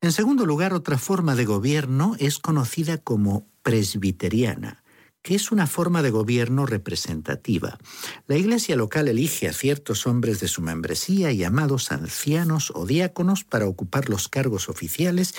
En 0.00 0.12
segundo 0.12 0.46
lugar, 0.46 0.72
otra 0.72 0.96
forma 0.96 1.34
de 1.34 1.44
gobierno 1.44 2.16
es 2.18 2.38
conocida 2.38 2.96
como 2.96 3.46
presbiteriana 3.62 4.82
que 5.26 5.34
es 5.34 5.50
una 5.50 5.66
forma 5.66 6.02
de 6.02 6.10
gobierno 6.10 6.66
representativa. 6.66 7.80
La 8.28 8.36
iglesia 8.36 8.76
local 8.76 9.08
elige 9.08 9.48
a 9.48 9.52
ciertos 9.52 10.06
hombres 10.06 10.38
de 10.38 10.46
su 10.46 10.62
membresía 10.62 11.32
llamados 11.32 11.90
ancianos 11.90 12.70
o 12.72 12.86
diáconos 12.86 13.42
para 13.42 13.66
ocupar 13.66 14.08
los 14.08 14.28
cargos 14.28 14.68
oficiales 14.68 15.34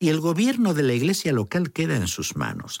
y 0.00 0.08
el 0.08 0.18
gobierno 0.18 0.74
de 0.74 0.82
la 0.82 0.92
iglesia 0.92 1.32
local 1.32 1.70
queda 1.70 1.94
en 1.94 2.08
sus 2.08 2.34
manos. 2.34 2.80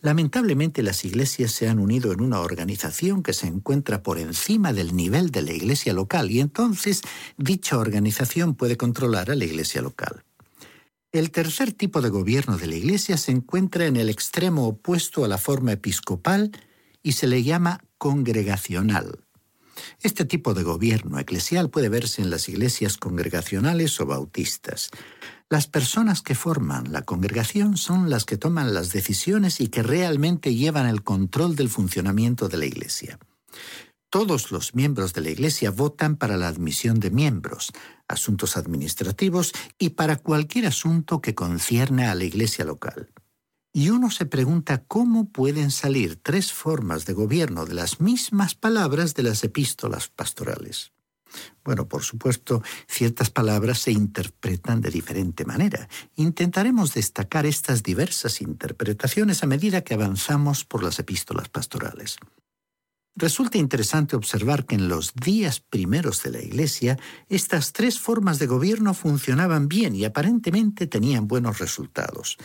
Lamentablemente 0.00 0.82
las 0.82 1.04
iglesias 1.04 1.52
se 1.52 1.68
han 1.68 1.78
unido 1.78 2.10
en 2.10 2.20
una 2.20 2.40
organización 2.40 3.22
que 3.22 3.32
se 3.32 3.46
encuentra 3.46 4.02
por 4.02 4.18
encima 4.18 4.72
del 4.72 4.96
nivel 4.96 5.30
de 5.30 5.42
la 5.42 5.52
iglesia 5.52 5.92
local 5.92 6.32
y 6.32 6.40
entonces 6.40 7.02
dicha 7.36 7.78
organización 7.78 8.56
puede 8.56 8.76
controlar 8.76 9.30
a 9.30 9.36
la 9.36 9.44
iglesia 9.44 9.82
local. 9.82 10.24
El 11.12 11.30
tercer 11.30 11.72
tipo 11.74 12.00
de 12.00 12.08
gobierno 12.08 12.56
de 12.56 12.66
la 12.66 12.74
Iglesia 12.74 13.18
se 13.18 13.32
encuentra 13.32 13.84
en 13.84 13.96
el 13.96 14.08
extremo 14.08 14.66
opuesto 14.66 15.26
a 15.26 15.28
la 15.28 15.36
forma 15.36 15.72
episcopal 15.72 16.52
y 17.02 17.12
se 17.12 17.26
le 17.26 17.42
llama 17.42 17.84
congregacional. 17.98 19.20
Este 20.00 20.24
tipo 20.24 20.54
de 20.54 20.62
gobierno 20.62 21.18
eclesial 21.18 21.68
puede 21.68 21.90
verse 21.90 22.22
en 22.22 22.30
las 22.30 22.48
iglesias 22.48 22.96
congregacionales 22.96 24.00
o 24.00 24.06
bautistas. 24.06 24.88
Las 25.50 25.66
personas 25.66 26.22
que 26.22 26.34
forman 26.34 26.92
la 26.92 27.02
congregación 27.02 27.76
son 27.76 28.08
las 28.08 28.24
que 28.24 28.38
toman 28.38 28.72
las 28.72 28.90
decisiones 28.90 29.60
y 29.60 29.68
que 29.68 29.82
realmente 29.82 30.54
llevan 30.54 30.86
el 30.86 31.02
control 31.02 31.56
del 31.56 31.68
funcionamiento 31.68 32.48
de 32.48 32.56
la 32.56 32.64
iglesia. 32.64 33.18
Todos 34.12 34.52
los 34.52 34.74
miembros 34.74 35.14
de 35.14 35.22
la 35.22 35.30
Iglesia 35.30 35.70
votan 35.70 36.16
para 36.16 36.36
la 36.36 36.46
admisión 36.46 37.00
de 37.00 37.10
miembros, 37.10 37.72
asuntos 38.08 38.58
administrativos 38.58 39.54
y 39.78 39.88
para 39.88 40.16
cualquier 40.16 40.66
asunto 40.66 41.22
que 41.22 41.34
concierne 41.34 42.06
a 42.06 42.14
la 42.14 42.24
Iglesia 42.24 42.66
local. 42.66 43.10
Y 43.72 43.88
uno 43.88 44.10
se 44.10 44.26
pregunta 44.26 44.84
cómo 44.84 45.30
pueden 45.30 45.70
salir 45.70 46.16
tres 46.16 46.52
formas 46.52 47.06
de 47.06 47.14
gobierno 47.14 47.64
de 47.64 47.72
las 47.72 48.02
mismas 48.02 48.54
palabras 48.54 49.14
de 49.14 49.22
las 49.22 49.44
epístolas 49.44 50.08
pastorales. 50.08 50.92
Bueno, 51.64 51.88
por 51.88 52.02
supuesto, 52.02 52.62
ciertas 52.86 53.30
palabras 53.30 53.78
se 53.78 53.92
interpretan 53.92 54.82
de 54.82 54.90
diferente 54.90 55.46
manera. 55.46 55.88
Intentaremos 56.16 56.92
destacar 56.92 57.46
estas 57.46 57.82
diversas 57.82 58.42
interpretaciones 58.42 59.42
a 59.42 59.46
medida 59.46 59.80
que 59.80 59.94
avanzamos 59.94 60.66
por 60.66 60.82
las 60.82 60.98
epístolas 60.98 61.48
pastorales. 61.48 62.18
Resulta 63.14 63.58
interesante 63.58 64.16
observar 64.16 64.64
que 64.64 64.74
en 64.74 64.88
los 64.88 65.12
días 65.14 65.60
primeros 65.60 66.22
de 66.22 66.30
la 66.30 66.40
Iglesia 66.40 66.98
estas 67.28 67.72
tres 67.72 67.98
formas 67.98 68.38
de 68.38 68.46
gobierno 68.46 68.94
funcionaban 68.94 69.68
bien 69.68 69.94
y 69.94 70.04
aparentemente 70.04 70.86
tenían 70.86 71.28
buenos 71.28 71.58
resultados. 71.58 72.38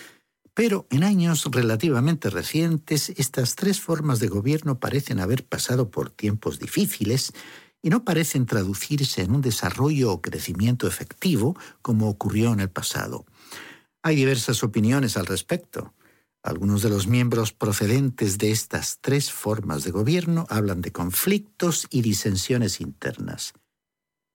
Pero 0.54 0.86
en 0.90 1.04
años 1.04 1.46
relativamente 1.52 2.30
recientes 2.30 3.14
estas 3.16 3.56
tres 3.56 3.80
formas 3.80 4.20
de 4.20 4.28
gobierno 4.28 4.80
parecen 4.80 5.20
haber 5.20 5.46
pasado 5.46 5.90
por 5.90 6.10
tiempos 6.10 6.60
difíciles 6.60 7.32
y 7.82 7.90
no 7.90 8.04
parecen 8.04 8.46
traducirse 8.46 9.22
en 9.22 9.36
un 9.36 9.42
desarrollo 9.42 10.12
o 10.12 10.22
crecimiento 10.22 10.88
efectivo 10.88 11.56
como 11.82 12.10
ocurrió 12.10 12.52
en 12.52 12.60
el 12.60 12.70
pasado. 12.70 13.26
Hay 14.02 14.16
diversas 14.16 14.64
opiniones 14.64 15.16
al 15.16 15.28
respecto. 15.28 15.94
Algunos 16.48 16.82
de 16.82 16.88
los 16.88 17.08
miembros 17.08 17.52
procedentes 17.52 18.38
de 18.38 18.52
estas 18.52 19.00
tres 19.02 19.34
formas 19.34 19.84
de 19.84 19.92
gobierno 19.92 20.48
hablan 20.50 20.80
de 20.80 20.94
conflictos 20.94 21.88
y 21.90 22.02
disensiones 22.02 22.80
internas. 22.80 23.52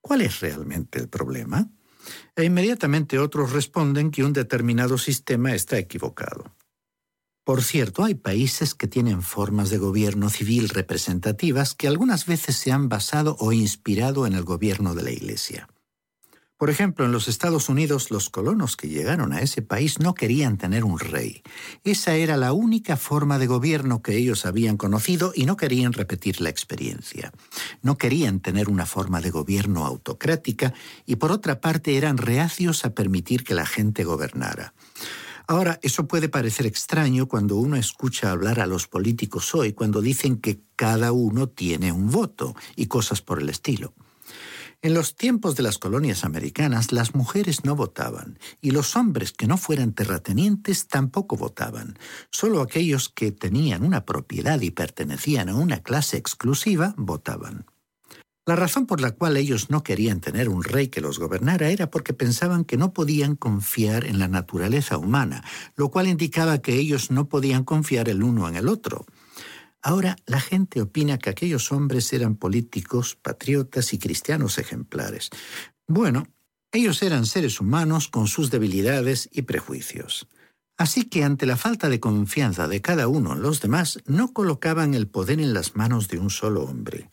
¿Cuál 0.03 0.20
es 0.20 0.40
realmente 0.40 0.98
el 0.98 1.09
problema? 1.09 1.70
E 2.37 2.44
inmediatamente 2.44 3.18
otros 3.18 3.53
responden 3.53 4.11
que 4.11 4.25
un 4.25 4.35
determinado 4.35 4.98
sistema 4.98 5.55
está 5.55 5.79
equivocado. 5.79 6.55
Por 7.44 7.62
cierto, 7.62 8.05
hay 8.05 8.14
países 8.14 8.75
que 8.75 8.88
tienen 8.88 9.22
formas 9.22 9.70
de 9.70 9.79
gobierno 9.79 10.29
civil 10.29 10.68
representativas 10.68 11.75
que 11.75 11.88
algunas 11.88 12.27
veces 12.27 12.57
se 12.57 12.72
han 12.72 12.90
basado 12.90 13.37
o 13.40 13.53
inspirado 13.53 14.27
en 14.27 14.35
el 14.35 14.44
gobierno 14.44 14.94
de 14.94 15.03
la 15.03 15.12
Iglesia. 15.12 15.66
Por 16.62 16.70
ejemplo, 16.70 17.05
en 17.05 17.11
los 17.11 17.27
Estados 17.27 17.68
Unidos 17.68 18.12
los 18.12 18.31
colonos 18.31 18.77
que 18.77 18.88
llegaron 18.88 19.33
a 19.33 19.40
ese 19.40 19.62
país 19.62 19.98
no 19.98 20.14
querían 20.14 20.59
tener 20.59 20.85
un 20.85 21.01
rey. 21.01 21.42
Esa 21.83 22.14
era 22.14 22.37
la 22.37 22.53
única 22.53 22.96
forma 22.96 23.40
de 23.40 23.48
gobierno 23.48 24.01
que 24.01 24.16
ellos 24.16 24.46
habían 24.46 24.77
conocido 24.77 25.33
y 25.35 25.44
no 25.44 25.57
querían 25.57 25.92
repetir 25.92 26.40
la 26.40 26.51
experiencia. 26.51 27.33
No 27.83 27.98
querían 27.98 28.38
tener 28.38 28.68
una 28.68 28.87
forma 28.87 29.20
de 29.20 29.31
gobierno 29.31 29.85
autocrática 29.85 30.72
y 31.05 31.16
por 31.16 31.33
otra 31.33 31.61
parte 31.61 31.96
eran 31.96 32.16
reacios 32.16 32.85
a 32.85 32.94
permitir 32.94 33.42
que 33.42 33.55
la 33.55 33.66
gente 33.66 34.05
gobernara. 34.05 34.72
Ahora, 35.48 35.81
eso 35.83 36.07
puede 36.07 36.29
parecer 36.29 36.66
extraño 36.66 37.27
cuando 37.27 37.57
uno 37.57 37.75
escucha 37.75 38.31
hablar 38.31 38.61
a 38.61 38.66
los 38.66 38.87
políticos 38.87 39.53
hoy, 39.57 39.72
cuando 39.72 40.01
dicen 40.01 40.37
que 40.37 40.61
cada 40.77 41.11
uno 41.11 41.48
tiene 41.48 41.90
un 41.90 42.12
voto 42.12 42.55
y 42.77 42.87
cosas 42.87 43.20
por 43.20 43.42
el 43.42 43.48
estilo. 43.48 43.94
En 44.85 44.95
los 44.95 45.14
tiempos 45.14 45.55
de 45.55 45.62
las 45.62 45.79
colonias 45.79 46.25
americanas 46.25 46.90
las 46.90 47.14
mujeres 47.14 47.64
no 47.64 47.77
votaban 47.77 48.40
y 48.61 48.73
los 48.73 48.97
hombres 48.97 49.31
que 49.31 49.47
no 49.47 49.57
fueran 49.57 49.92
terratenientes 49.92 50.88
tampoco 50.88 51.37
votaban. 51.37 51.97
Solo 52.33 52.61
aquellos 52.61 53.09
que 53.09 53.31
tenían 53.31 53.85
una 53.85 54.05
propiedad 54.05 54.61
y 54.61 54.73
pertenecían 54.73 55.49
a 55.49 55.55
una 55.55 55.85
clase 55.85 56.16
exclusiva 56.16 56.95
votaban. 56.97 57.64
La 58.45 58.57
razón 58.57 58.87
por 58.87 59.01
la 59.01 59.12
cual 59.12 59.37
ellos 59.37 59.71
no 59.71 59.85
querían 59.85 60.21
tener 60.21 60.49
un 60.49 60.64
rey 60.64 60.88
que 60.88 61.01
los 61.01 61.21
gobernara 61.21 61.68
era 61.68 61.88
porque 61.88 62.12
pensaban 62.12 62.64
que 62.64 62.77
no 62.77 62.92
podían 62.92 63.37
confiar 63.37 64.05
en 64.05 64.18
la 64.18 64.27
naturaleza 64.27 64.99
humana, 64.99 65.45
lo 65.77 65.90
cual 65.90 66.09
indicaba 66.09 66.59
que 66.59 66.75
ellos 66.75 67.12
no 67.12 67.29
podían 67.29 67.62
confiar 67.62 68.09
el 68.09 68.25
uno 68.25 68.49
en 68.49 68.57
el 68.57 68.66
otro. 68.66 69.07
Ahora 69.83 70.16
la 70.27 70.40
gente 70.40 70.81
opina 70.81 71.18
que 71.18 71.31
aquellos 71.31 71.73
hombres 71.73 72.12
eran 72.12 72.37
políticos, 72.37 73.16
patriotas 73.21 73.92
y 73.92 73.99
cristianos 73.99 74.59
ejemplares. 74.59 75.31
Bueno, 75.88 76.29
ellos 76.71 77.03
eran 77.03 77.27
seres 77.27 77.61
humanos 77.61 78.09
con 78.09 78.29
sus 78.29 78.51
debilidades 78.51 79.29
y 79.33 79.42
prejuicios. 79.42 80.29
Así 80.79 81.05
que 81.05 81.25
ante 81.25 81.47
la 81.47 81.57
falta 81.57 81.88
de 81.88 82.01
confianza 82.01 82.66
de 82.66 82.81
cada 82.81 83.09
uno 83.09 83.35
en 83.35 83.42
los 83.42 83.61
demás, 83.61 83.99
no 84.07 84.33
colocaban 84.33 84.95
el 84.95 85.07
poder 85.07 85.40
en 85.40 85.53
las 85.53 85.77
manos 85.77 86.09
de 86.09 86.18
un 86.18 86.31
solo 86.31 86.62
hombre. 86.62 87.11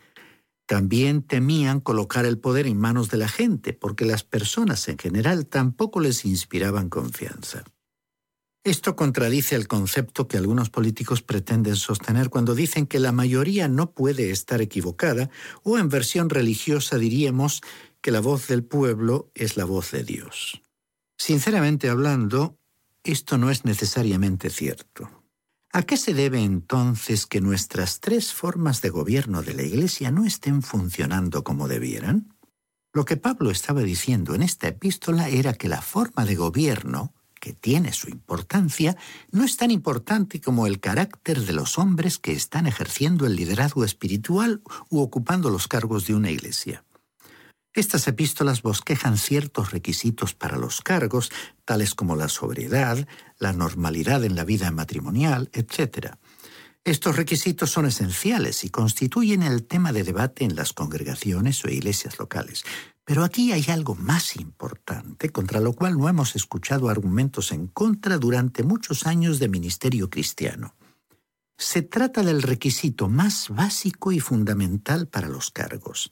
También 0.65 1.23
temían 1.23 1.79
colocar 1.79 2.25
el 2.25 2.37
poder 2.37 2.67
en 2.67 2.77
manos 2.77 3.09
de 3.09 3.17
la 3.17 3.27
gente, 3.27 3.73
porque 3.73 4.05
las 4.05 4.23
personas 4.23 4.87
en 4.87 4.97
general 4.97 5.47
tampoco 5.47 5.99
les 5.99 6.25
inspiraban 6.25 6.89
confianza. 6.89 7.63
Esto 8.63 8.95
contradice 8.95 9.55
el 9.55 9.67
concepto 9.67 10.27
que 10.27 10.37
algunos 10.37 10.69
políticos 10.69 11.21
pretenden 11.21 11.77
sostener 11.77 12.29
cuando 12.29 12.55
dicen 12.55 12.87
que 12.87 12.99
la 12.99 13.13
mayoría 13.13 13.67
no 13.69 13.91
puede 13.91 14.31
estar 14.31 14.61
equivocada, 14.61 15.29
o 15.63 15.77
en 15.77 15.87
versión 15.87 16.29
religiosa 16.29 16.97
diríamos 16.97 17.61
que 18.01 18.11
la 18.11 18.19
voz 18.19 18.47
del 18.47 18.63
pueblo 18.63 19.31
es 19.33 19.55
la 19.55 19.65
voz 19.65 19.91
de 19.91 20.03
Dios. 20.03 20.61
Sinceramente 21.17 21.89
hablando, 21.89 22.57
esto 23.03 23.37
no 23.37 23.49
es 23.49 23.63
necesariamente 23.65 24.49
cierto. 24.49 25.09
¿A 25.71 25.83
qué 25.83 25.97
se 25.97 26.13
debe 26.13 26.41
entonces 26.41 27.27
que 27.27 27.41
nuestras 27.41 27.99
tres 27.99 28.33
formas 28.33 28.81
de 28.81 28.89
gobierno 28.89 29.41
de 29.43 29.53
la 29.53 29.63
Iglesia 29.63 30.11
no 30.11 30.25
estén 30.25 30.63
funcionando 30.63 31.43
como 31.43 31.67
debieran? 31.67 32.33
Lo 32.91 33.05
que 33.05 33.17
Pablo 33.17 33.51
estaba 33.51 33.81
diciendo 33.81 34.33
en 34.33 34.41
esta 34.41 34.67
epístola 34.67 35.29
era 35.29 35.53
que 35.53 35.69
la 35.69 35.81
forma 35.81 36.25
de 36.25 36.35
gobierno, 36.35 37.13
que 37.39 37.53
tiene 37.53 37.93
su 37.93 38.09
importancia, 38.09 38.97
no 39.31 39.43
es 39.43 39.57
tan 39.57 39.71
importante 39.71 40.41
como 40.41 40.67
el 40.67 40.79
carácter 40.79 41.41
de 41.41 41.53
los 41.53 41.77
hombres 41.77 42.19
que 42.19 42.33
están 42.33 42.67
ejerciendo 42.67 43.25
el 43.25 43.35
liderazgo 43.35 43.83
espiritual 43.85 44.61
u 44.89 44.99
ocupando 44.99 45.49
los 45.49 45.67
cargos 45.67 46.05
de 46.05 46.15
una 46.15 46.31
iglesia. 46.31 46.83
Estas 47.73 48.07
epístolas 48.07 48.61
bosquejan 48.61 49.17
ciertos 49.17 49.71
requisitos 49.71 50.33
para 50.33 50.57
los 50.57 50.81
cargos, 50.81 51.31
tales 51.65 51.93
como 51.93 52.15
la 52.15 52.27
sobriedad, 52.27 53.07
la 53.37 53.53
normalidad 53.53 54.23
en 54.23 54.35
la 54.35 54.43
vida 54.43 54.71
matrimonial, 54.71 55.49
etc. 55.53 56.15
Estos 56.83 57.17
requisitos 57.17 57.69
son 57.69 57.85
esenciales 57.85 58.63
y 58.63 58.69
constituyen 58.69 59.43
el 59.43 59.67
tema 59.67 59.93
de 59.93 60.03
debate 60.03 60.45
en 60.45 60.55
las 60.55 60.73
congregaciones 60.73 61.63
o 61.63 61.69
iglesias 61.69 62.17
locales. 62.17 62.65
Pero 63.09 63.23
aquí 63.23 63.51
hay 63.51 63.65
algo 63.69 63.95
más 63.95 64.35
importante, 64.35 65.31
contra 65.31 65.59
lo 65.59 65.73
cual 65.73 65.97
no 65.97 66.07
hemos 66.07 66.35
escuchado 66.35 66.89
argumentos 66.89 67.51
en 67.51 67.65
contra 67.65 68.19
durante 68.19 68.61
muchos 68.61 69.07
años 69.07 69.39
de 69.39 69.49
ministerio 69.49 70.11
cristiano. 70.11 70.75
Se 71.57 71.81
trata 71.81 72.21
del 72.21 72.43
requisito 72.43 73.09
más 73.09 73.49
básico 73.49 74.11
y 74.11 74.19
fundamental 74.19 75.07
para 75.07 75.27
los 75.27 75.49
cargos. 75.49 76.11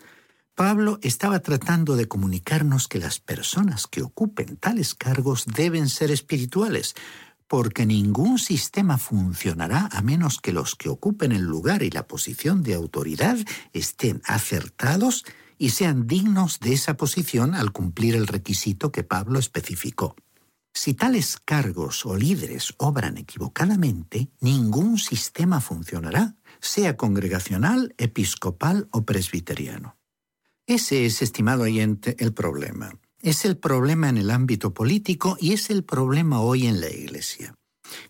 Pablo 0.56 0.98
estaba 1.04 1.40
tratando 1.40 1.96
de 1.96 2.08
comunicarnos 2.08 2.88
que 2.88 2.98
las 2.98 3.20
personas 3.20 3.86
que 3.86 4.02
ocupen 4.02 4.58
tales 4.58 4.96
cargos 4.96 5.46
deben 5.46 5.90
ser 5.90 6.10
espirituales, 6.10 6.96
porque 7.48 7.86
ningún 7.86 8.40
sistema 8.40 8.98
funcionará 8.98 9.88
a 9.92 10.02
menos 10.02 10.40
que 10.42 10.52
los 10.52 10.74
que 10.74 10.90
ocupen 10.90 11.32
el 11.32 11.44
lugar 11.44 11.84
y 11.84 11.92
la 11.92 12.08
posición 12.08 12.64
de 12.64 12.74
autoridad 12.74 13.38
estén 13.72 14.20
acertados 14.26 15.26
y 15.58 15.70
sean 15.72 16.08
dignos 16.08 16.60
de 16.60 16.74
esa 16.74 16.96
posición 16.96 17.56
al 17.56 17.72
cumplir 17.72 18.16
el 18.16 18.28
requisito 18.28 18.92
que 18.92 19.04
Pablo 19.04 19.40
especificó. 19.40 20.16
Si 20.74 20.94
tales 20.94 21.38
cargos 21.44 22.06
o 22.06 22.16
líderes 22.16 22.76
obran 22.78 23.18
equivocadamente, 23.18 24.30
ningún 24.40 25.00
sistema 25.00 25.60
funcionará, 25.60 26.36
sea 26.60 26.96
congregacional, 26.96 27.96
episcopal 27.98 28.88
o 28.92 29.04
presbiteriano. 29.04 29.98
Ese 30.68 31.06
es, 31.06 31.22
estimado 31.22 31.64
oyente, 31.64 32.16
el 32.20 32.34
problema. 32.34 32.94
Es 33.20 33.46
el 33.46 33.58
problema 33.58 34.10
en 34.10 34.18
el 34.18 34.30
ámbito 34.30 34.74
político 34.74 35.38
y 35.40 35.54
es 35.54 35.70
el 35.72 35.84
problema 35.84 36.42
hoy 36.42 36.68
en 36.68 36.80
la 36.80 36.90
Iglesia. 36.92 37.56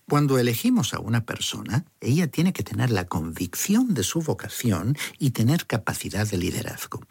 Cuando 0.08 0.38
elegimos 0.38 0.94
a 0.94 1.00
una 1.00 1.26
persona, 1.26 1.86
ella 2.00 2.28
tiene 2.28 2.54
que 2.54 2.64
tener 2.64 2.92
la 2.92 3.06
convicción 3.06 3.94
de 3.94 4.04
su 4.04 4.22
vocación 4.22 4.98
y 5.20 5.32
tener 5.32 5.68
capacidad 5.68 6.28
de 6.28 6.38
liderazgo. 6.38 7.02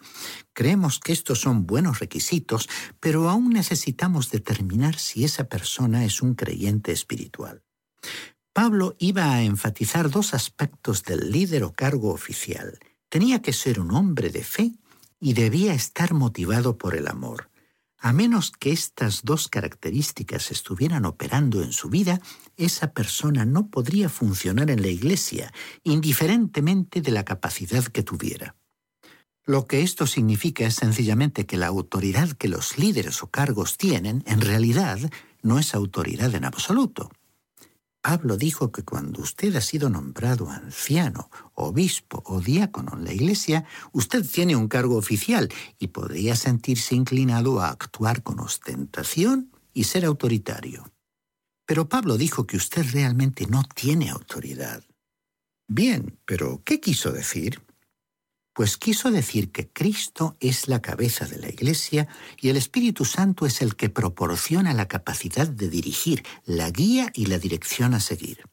Creemos 0.52 0.98
que 0.98 1.12
estos 1.12 1.40
son 1.40 1.66
buenos 1.66 1.98
requisitos, 1.98 2.68
pero 3.00 3.28
aún 3.28 3.50
necesitamos 3.50 4.30
determinar 4.30 4.96
si 4.96 5.24
esa 5.24 5.44
persona 5.44 6.04
es 6.04 6.22
un 6.22 6.34
creyente 6.34 6.92
espiritual. 6.92 7.62
Pablo 8.52 8.96
iba 8.98 9.34
a 9.34 9.42
enfatizar 9.42 10.10
dos 10.10 10.32
aspectos 10.32 11.02
del 11.02 11.30
líder 11.30 11.62
o 11.64 11.72
cargo 11.72 12.12
oficial. 12.12 12.78
Tenía 13.10 13.42
que 13.42 13.52
ser 13.52 13.78
un 13.80 13.90
hombre 13.90 14.30
de 14.30 14.42
fe 14.42 14.72
y 15.20 15.34
debía 15.34 15.74
estar 15.74 16.14
motivado 16.14 16.78
por 16.78 16.96
el 16.96 17.08
amor. 17.08 17.50
A 18.06 18.12
menos 18.12 18.52
que 18.52 18.70
estas 18.70 19.24
dos 19.24 19.48
características 19.48 20.52
estuvieran 20.52 21.06
operando 21.06 21.60
en 21.60 21.72
su 21.72 21.88
vida, 21.88 22.20
esa 22.56 22.92
persona 22.92 23.44
no 23.44 23.66
podría 23.66 24.08
funcionar 24.08 24.70
en 24.70 24.80
la 24.80 24.86
Iglesia, 24.86 25.52
indiferentemente 25.82 27.00
de 27.00 27.10
la 27.10 27.24
capacidad 27.24 27.82
que 27.82 28.04
tuviera. 28.04 28.54
Lo 29.44 29.66
que 29.66 29.82
esto 29.82 30.06
significa 30.06 30.64
es 30.64 30.76
sencillamente 30.76 31.46
que 31.46 31.56
la 31.56 31.66
autoridad 31.66 32.30
que 32.30 32.46
los 32.46 32.78
líderes 32.78 33.24
o 33.24 33.26
cargos 33.26 33.76
tienen, 33.76 34.22
en 34.28 34.40
realidad, 34.40 35.00
no 35.42 35.58
es 35.58 35.74
autoridad 35.74 36.32
en 36.36 36.44
absoluto. 36.44 37.10
Pablo 38.06 38.36
dijo 38.36 38.70
que 38.70 38.84
cuando 38.84 39.20
usted 39.20 39.56
ha 39.56 39.60
sido 39.60 39.90
nombrado 39.90 40.48
anciano, 40.48 41.28
obispo 41.54 42.22
o 42.24 42.40
diácono 42.40 42.92
en 42.96 43.02
la 43.02 43.12
iglesia, 43.12 43.64
usted 43.90 44.24
tiene 44.24 44.54
un 44.54 44.68
cargo 44.68 44.96
oficial 44.96 45.52
y 45.80 45.88
podría 45.88 46.36
sentirse 46.36 46.94
inclinado 46.94 47.60
a 47.60 47.68
actuar 47.68 48.22
con 48.22 48.38
ostentación 48.38 49.50
y 49.74 49.82
ser 49.82 50.04
autoritario. 50.04 50.84
Pero 51.66 51.88
Pablo 51.88 52.16
dijo 52.16 52.46
que 52.46 52.56
usted 52.56 52.86
realmente 52.92 53.48
no 53.48 53.64
tiene 53.74 54.08
autoridad. 54.10 54.84
Bien, 55.66 56.16
pero 56.26 56.62
¿qué 56.64 56.78
quiso 56.78 57.10
decir? 57.10 57.65
Pues 58.56 58.78
quiso 58.78 59.10
decir 59.10 59.52
que 59.52 59.68
Cristo 59.68 60.38
es 60.40 60.66
la 60.66 60.80
cabeza 60.80 61.26
de 61.26 61.38
la 61.38 61.50
Iglesia 61.50 62.08
y 62.40 62.48
el 62.48 62.56
Espíritu 62.56 63.04
Santo 63.04 63.44
es 63.44 63.60
el 63.60 63.76
que 63.76 63.90
proporciona 63.90 64.72
la 64.72 64.88
capacidad 64.88 65.46
de 65.46 65.68
dirigir, 65.68 66.24
la 66.46 66.70
guía 66.70 67.10
y 67.12 67.26
la 67.26 67.38
dirección 67.38 67.92
a 67.92 68.00
seguir. 68.00 68.44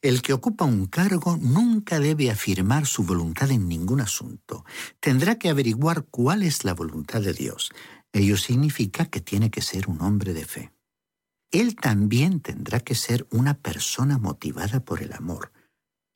El 0.00 0.22
que 0.22 0.32
ocupa 0.32 0.64
un 0.64 0.86
cargo 0.86 1.36
nunca 1.36 2.00
debe 2.00 2.30
afirmar 2.30 2.86
su 2.86 3.04
voluntad 3.04 3.50
en 3.50 3.68
ningún 3.68 4.00
asunto. 4.00 4.64
Tendrá 5.00 5.38
que 5.38 5.50
averiguar 5.50 6.06
cuál 6.06 6.42
es 6.42 6.64
la 6.64 6.72
voluntad 6.72 7.20
de 7.20 7.34
Dios. 7.34 7.72
Ello 8.14 8.38
significa 8.38 9.04
que 9.04 9.20
tiene 9.20 9.50
que 9.50 9.60
ser 9.60 9.90
un 9.90 10.00
hombre 10.00 10.32
de 10.32 10.46
fe. 10.46 10.72
Él 11.50 11.76
también 11.76 12.40
tendrá 12.40 12.80
que 12.80 12.94
ser 12.94 13.26
una 13.30 13.52
persona 13.52 14.16
motivada 14.16 14.80
por 14.80 15.02
el 15.02 15.12
amor. 15.12 15.52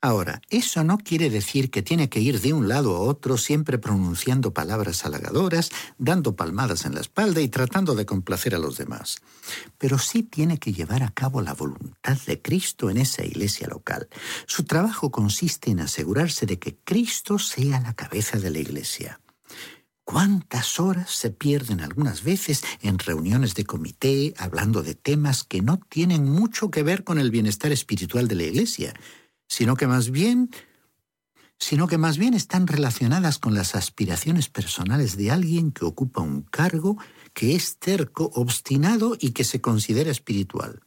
Ahora, 0.03 0.41
eso 0.49 0.83
no 0.83 0.97
quiere 0.97 1.29
decir 1.29 1.71
que 1.71 1.83
tiene 1.83 2.09
que 2.09 2.21
ir 2.21 2.41
de 2.41 2.55
un 2.55 2.69
lado 2.69 2.97
a 2.97 3.01
otro 3.01 3.37
siempre 3.37 3.79
pronunciando 3.79 4.55
palabras 4.55 5.05
halagadoras, 5.05 5.71
dando 5.99 6.35
palmadas 6.37 6.87
en 6.87 6.95
la 6.95 7.03
espalda 7.03 7.43
y 7.43 7.49
tratando 7.49 7.95
de 7.95 8.07
complacer 8.07 8.55
a 8.55 8.59
los 8.59 8.79
demás. 8.79 9.19
Pero 9.77 9.99
sí 9.99 10.23
tiene 10.23 10.57
que 10.57 10.73
llevar 10.73 11.03
a 11.03 11.11
cabo 11.11 11.43
la 11.43 11.53
voluntad 11.53 12.17
de 12.27 12.41
Cristo 12.41 12.89
en 12.89 12.97
esa 12.97 13.27
iglesia 13.27 13.69
local. 13.69 14.09
Su 14.47 14.65
trabajo 14.65 15.11
consiste 15.11 15.71
en 15.71 15.81
asegurarse 15.81 16.47
de 16.47 16.59
que 16.59 16.79
Cristo 16.83 17.39
sea 17.39 17.79
la 17.81 17.93
cabeza 17.93 18.39
de 18.39 18.49
la 18.49 18.59
iglesia. 18.59 19.21
¿Cuántas 20.05 20.81
horas 20.81 21.11
se 21.11 21.31
pierden 21.31 21.83
algunas 21.83 22.25
veces 22.25 22.63
en 22.81 22.99
reuniones 22.99 23.55
de 23.55 23.67
comité 23.67 24.33
hablando 24.39 24.83
de 24.83 24.95
temas 24.95 25.45
que 25.45 25.61
no 25.61 25.79
tienen 25.79 26.25
mucho 26.25 26.71
que 26.71 26.83
ver 26.83 27.05
con 27.05 27.19
el 27.19 27.31
bienestar 27.31 27.71
espiritual 27.71 28.29
de 28.29 28.35
la 28.35 28.45
iglesia? 28.45 28.95
Sino 29.51 29.77
que 29.77 29.89
más 29.89 30.11
bien 30.11 30.51
sino 31.63 31.89
que 31.89 31.99
más 31.99 32.17
bien 32.17 32.33
están 32.33 32.67
relacionadas 32.67 33.39
con 33.39 33.53
las 33.53 33.75
aspiraciones 33.75 34.49
personales 34.49 35.19
de 35.19 35.31
alguien 35.31 35.73
que 35.73 35.85
ocupa 35.85 36.23
un 36.23 36.41
cargo 36.41 36.97
que 37.35 37.55
es 37.55 37.77
terco, 37.77 38.31
obstinado 38.35 39.15
y 39.21 39.33
que 39.33 39.45
se 39.45 39.61
considera 39.61 40.11
espiritual. 40.11 40.81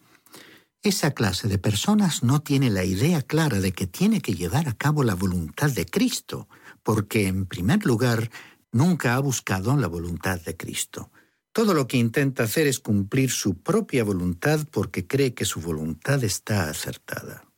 Esa 0.81 1.11
clase 1.11 1.47
de 1.47 1.59
personas 1.59 2.23
no 2.23 2.41
tiene 2.41 2.71
la 2.71 2.85
idea 2.85 3.21
clara 3.21 3.59
de 3.59 3.71
que 3.71 3.85
tiene 3.85 4.19
que 4.19 4.33
llevar 4.33 4.67
a 4.67 4.73
cabo 4.73 5.03
la 5.03 5.13
voluntad 5.13 5.69
de 5.69 5.85
Cristo, 5.85 6.49
porque 6.81 7.27
en 7.27 7.45
primer 7.45 7.85
lugar 7.85 8.31
nunca 8.71 9.13
ha 9.13 9.19
buscado 9.19 9.77
la 9.77 9.87
voluntad 9.87 10.41
de 10.41 10.57
Cristo. 10.57 11.11
Todo 11.51 11.75
lo 11.75 11.85
que 11.85 11.97
intenta 11.97 12.43
hacer 12.43 12.65
es 12.65 12.79
cumplir 12.79 13.29
su 13.29 13.59
propia 13.61 14.03
voluntad 14.03 14.67
porque 14.71 15.05
cree 15.05 15.35
que 15.35 15.45
su 15.45 15.61
voluntad 15.61 16.23
está 16.23 16.67
acertada. 16.67 17.52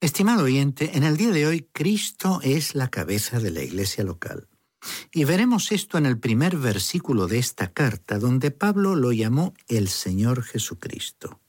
Estimado 0.00 0.44
oyente, 0.44 0.98
en 0.98 1.04
el 1.04 1.16
día 1.16 1.30
de 1.30 1.46
hoy 1.46 1.70
Cristo 1.72 2.40
es 2.42 2.74
la 2.74 2.88
cabeza 2.88 3.40
de 3.40 3.50
la 3.50 3.62
iglesia 3.62 4.04
local. 4.04 4.46
Y 5.10 5.24
veremos 5.24 5.72
esto 5.72 5.96
en 5.96 6.04
el 6.04 6.18
primer 6.18 6.58
versículo 6.58 7.26
de 7.26 7.38
esta 7.38 7.72
carta, 7.72 8.18
donde 8.18 8.50
Pablo 8.50 8.94
lo 8.94 9.12
llamó 9.12 9.54
el 9.68 9.88
Señor 9.88 10.42
Jesucristo. 10.42 11.40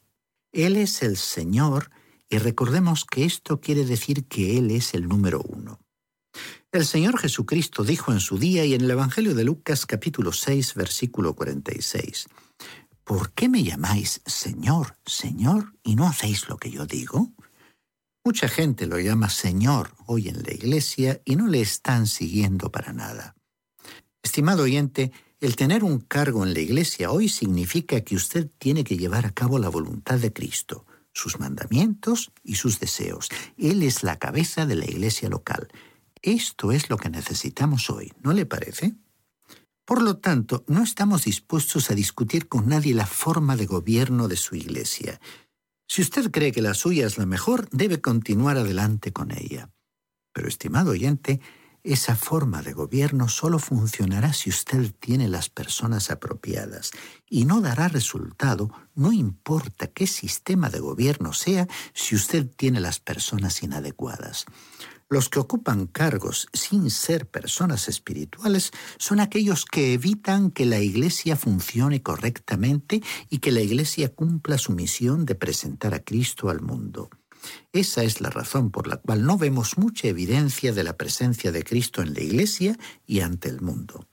Él 0.53 0.77
es 0.77 1.03
el 1.03 1.17
Señor 1.17 1.91
y 2.29 2.37
recordemos 2.37 3.03
que 3.03 3.25
esto 3.25 3.59
quiere 3.59 3.83
decir 3.83 4.27
que 4.27 4.57
Él 4.57 4.71
es 4.71 4.93
el 4.93 5.09
número 5.09 5.41
uno. 5.41 5.81
El 6.71 6.85
Señor 6.85 7.19
Jesucristo 7.19 7.83
dijo 7.83 8.13
en 8.13 8.21
su 8.21 8.37
día 8.37 8.63
y 8.63 8.73
en 8.75 8.81
el 8.81 8.91
Evangelio 8.91 9.35
de 9.35 9.43
Lucas 9.43 9.85
capítulo 9.85 10.31
6 10.31 10.73
versículo 10.75 11.35
46, 11.35 12.27
¿Por 13.03 13.33
qué 13.33 13.49
me 13.49 13.63
llamáis 13.63 14.21
Señor, 14.25 14.95
Señor 15.05 15.73
y 15.83 15.95
no 15.95 16.07
hacéis 16.07 16.47
lo 16.47 16.57
que 16.57 16.71
yo 16.71 16.85
digo? 16.85 17.33
Mucha 18.27 18.49
gente 18.49 18.87
lo 18.87 18.99
llama 18.99 19.29
Señor 19.29 19.91
hoy 20.05 20.27
en 20.27 20.43
la 20.43 20.51
iglesia 20.51 21.21
y 21.23 21.37
no 21.37 21.47
le 21.47 21.61
están 21.61 22.07
siguiendo 22.07 22.69
para 22.69 22.91
nada. 22.91 23.37
Estimado 24.21 24.63
oyente, 24.63 25.13
el 25.39 25.55
tener 25.55 25.81
un 25.81 25.99
cargo 25.99 26.43
en 26.43 26.53
la 26.53 26.59
iglesia 26.59 27.09
hoy 27.09 27.29
significa 27.29 28.01
que 28.01 28.15
usted 28.15 28.49
tiene 28.57 28.83
que 28.83 28.97
llevar 28.97 29.25
a 29.25 29.31
cabo 29.31 29.59
la 29.59 29.69
voluntad 29.69 30.19
de 30.19 30.33
Cristo, 30.33 30.85
sus 31.13 31.39
mandamientos 31.39 32.33
y 32.43 32.55
sus 32.55 32.81
deseos. 32.81 33.29
Él 33.57 33.81
es 33.81 34.03
la 34.03 34.19
cabeza 34.19 34.65
de 34.65 34.75
la 34.75 34.85
iglesia 34.85 35.29
local. 35.29 35.69
Esto 36.21 36.73
es 36.73 36.89
lo 36.89 36.97
que 36.97 37.09
necesitamos 37.09 37.89
hoy, 37.89 38.11
¿no 38.23 38.33
le 38.33 38.45
parece? 38.45 38.97
Por 39.85 40.01
lo 40.01 40.17
tanto, 40.17 40.65
no 40.67 40.83
estamos 40.83 41.23
dispuestos 41.23 41.89
a 41.91 41.95
discutir 41.95 42.49
con 42.49 42.67
nadie 42.67 42.93
la 42.93 43.05
forma 43.05 43.55
de 43.55 43.67
gobierno 43.67 44.27
de 44.27 44.35
su 44.35 44.55
iglesia. 44.57 45.21
Si 45.87 46.01
usted 46.01 46.31
cree 46.31 46.51
que 46.51 46.61
la 46.61 46.73
suya 46.73 47.07
es 47.07 47.17
la 47.17 47.25
mejor, 47.25 47.69
debe 47.71 48.01
continuar 48.01 48.57
adelante 48.57 49.13
con 49.13 49.31
ella. 49.31 49.69
Pero, 50.33 50.47
estimado 50.47 50.91
oyente, 50.91 51.41
esa 51.83 52.17
forma 52.17 52.61
de 52.61 52.73
gobierno 52.73 53.29
solo 53.29 53.59
funcionará 53.59 54.33
si 54.33 54.49
usted 54.49 54.91
tiene 54.99 55.29
las 55.29 55.49
personas 55.49 56.11
apropiadas 56.11 56.91
y 57.29 57.45
no 57.45 57.61
dará 57.61 57.87
resultado, 57.87 58.69
no 58.93 59.13
importa 59.13 59.87
qué 59.87 60.05
sistema 60.05 60.69
de 60.69 60.79
gobierno 60.81 61.31
sea, 61.31 61.67
si 61.93 62.15
usted 62.15 62.45
tiene 62.57 62.81
las 62.81 62.99
personas 62.99 63.63
inadecuadas. 63.63 64.45
Los 65.09 65.29
que 65.29 65.39
ocupan 65.39 65.87
cargos 65.87 66.47
sin 66.51 66.89
ser 66.89 67.29
personas 67.29 67.87
espirituales 67.87 68.71
son 68.97 69.21
aquellos 69.21 69.63
que 69.63 69.93
evitan 69.93 70.51
que 70.51 70.65
la 70.65 70.79
Iglesia 70.79 71.37
funcione 71.37 72.03
correctamente 72.03 73.01
y 73.29 73.37
que 73.39 73.53
la 73.53 73.61
Iglesia 73.61 74.13
cumpla 74.13 74.57
su 74.57 74.73
misión 74.73 75.25
de 75.25 75.35
presentar 75.35 75.93
a 75.93 76.03
Cristo 76.03 76.49
al 76.49 76.61
mundo. 76.61 77.09
Esa 77.71 78.03
es 78.03 78.19
la 78.19 78.29
razón 78.29 78.69
por 78.69 78.87
la 78.87 78.97
cual 78.97 79.23
no 79.23 79.37
vemos 79.37 79.77
mucha 79.77 80.09
evidencia 80.09 80.73
de 80.73 80.83
la 80.83 80.97
presencia 80.97 81.53
de 81.53 81.63
Cristo 81.63 82.01
en 82.01 82.13
la 82.13 82.21
Iglesia 82.21 82.77
y 83.05 83.21
ante 83.21 83.47
el 83.47 83.61
mundo. 83.61 84.05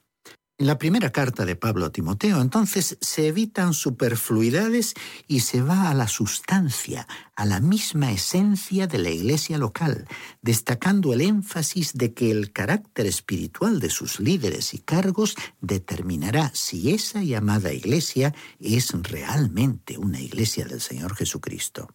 En 0.57 0.69
la 0.69 0.79
primera 0.79 1.11
carta 1.11 1.45
de 1.45 1.57
Pablo 1.57 1.87
a 1.87 1.91
Timoteo, 1.91 2.41
entonces, 2.41 2.97
se 3.01 3.27
evitan 3.27 3.75
superfluidades 3.75 4.95
y 5.27 5.41
se 5.41 5.61
va 5.61 5.91
a 5.91 5.95
la 5.95 6.07
sustancia, 6.07 7.09
a 7.35 7.45
la 7.45 7.59
misma 7.59 8.13
esencia 8.13 8.87
de 8.87 8.99
la 8.99 9.11
iglesia 9.11 9.59
local, 9.59 10.07
destacando 10.43 11.13
el 11.13 11.23
énfasis 11.23 11.95
de 11.95 12.15
que 12.15 12.31
el 12.31 12.53
carácter 12.53 13.07
espiritual 13.07 13.81
de 13.81 13.91
sus 13.91 14.21
líderes 14.21 14.75
y 14.75 14.79
cargos 14.79 15.35
determinará 15.61 16.53
si 16.55 16.93
esa 16.93 17.21
llamada 17.25 17.73
iglesia 17.73 18.33
es 18.61 18.93
realmente 18.93 19.99
una 19.99 20.21
iglesia 20.21 20.67
del 20.67 20.81
Señor 20.81 21.17
Jesucristo. 21.17 21.89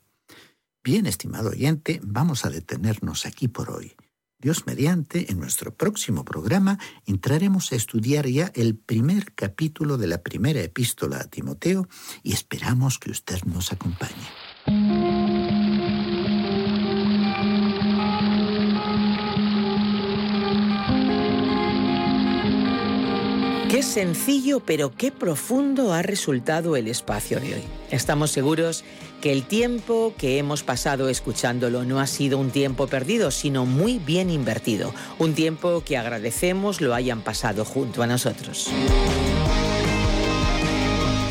Bien, 0.83 1.05
estimado 1.05 1.51
oyente, 1.51 2.01
vamos 2.03 2.43
a 2.43 2.49
detenernos 2.49 3.25
aquí 3.25 3.47
por 3.47 3.71
hoy. 3.71 3.95
Dios 4.41 4.65
mediante, 4.65 5.29
en 5.31 5.39
nuestro 5.39 5.75
próximo 5.75 6.23
programa 6.23 6.79
entraremos 7.05 7.73
a 7.73 7.75
estudiar 7.75 8.25
ya 8.25 8.51
el 8.55 8.77
primer 8.77 9.33
capítulo 9.33 9.97
de 9.97 10.07
la 10.07 10.21
primera 10.23 10.61
epístola 10.61 11.17
a 11.17 11.27
Timoteo 11.27 11.89
y 12.23 12.31
esperamos 12.31 12.99
que 12.99 13.11
usted 13.11 13.43
nos 13.43 13.73
acompañe. 13.73 14.13
Qué 23.69 23.83
sencillo 23.83 24.61
pero 24.61 24.95
qué 24.95 25.11
profundo 25.11 25.91
ha 25.91 26.01
resultado 26.01 26.77
el 26.77 26.87
espacio 26.87 27.41
de 27.41 27.55
hoy. 27.55 27.63
Estamos 27.91 28.31
seguros 28.31 28.85
que 29.21 29.31
el 29.31 29.43
tiempo 29.43 30.13
que 30.17 30.37
hemos 30.37 30.63
pasado 30.63 31.09
escuchándolo 31.09 31.83
no 31.83 31.99
ha 31.99 32.07
sido 32.07 32.37
un 32.37 32.51
tiempo 32.51 32.87
perdido, 32.87 33.31
sino 33.31 33.65
muy 33.65 33.99
bien 33.99 34.29
invertido, 34.29 34.93
un 35.17 35.33
tiempo 35.33 35.83
que 35.85 35.97
agradecemos 35.97 36.81
lo 36.81 36.95
hayan 36.95 37.21
pasado 37.21 37.65
junto 37.65 38.01
a 38.01 38.07
nosotros. 38.07 38.69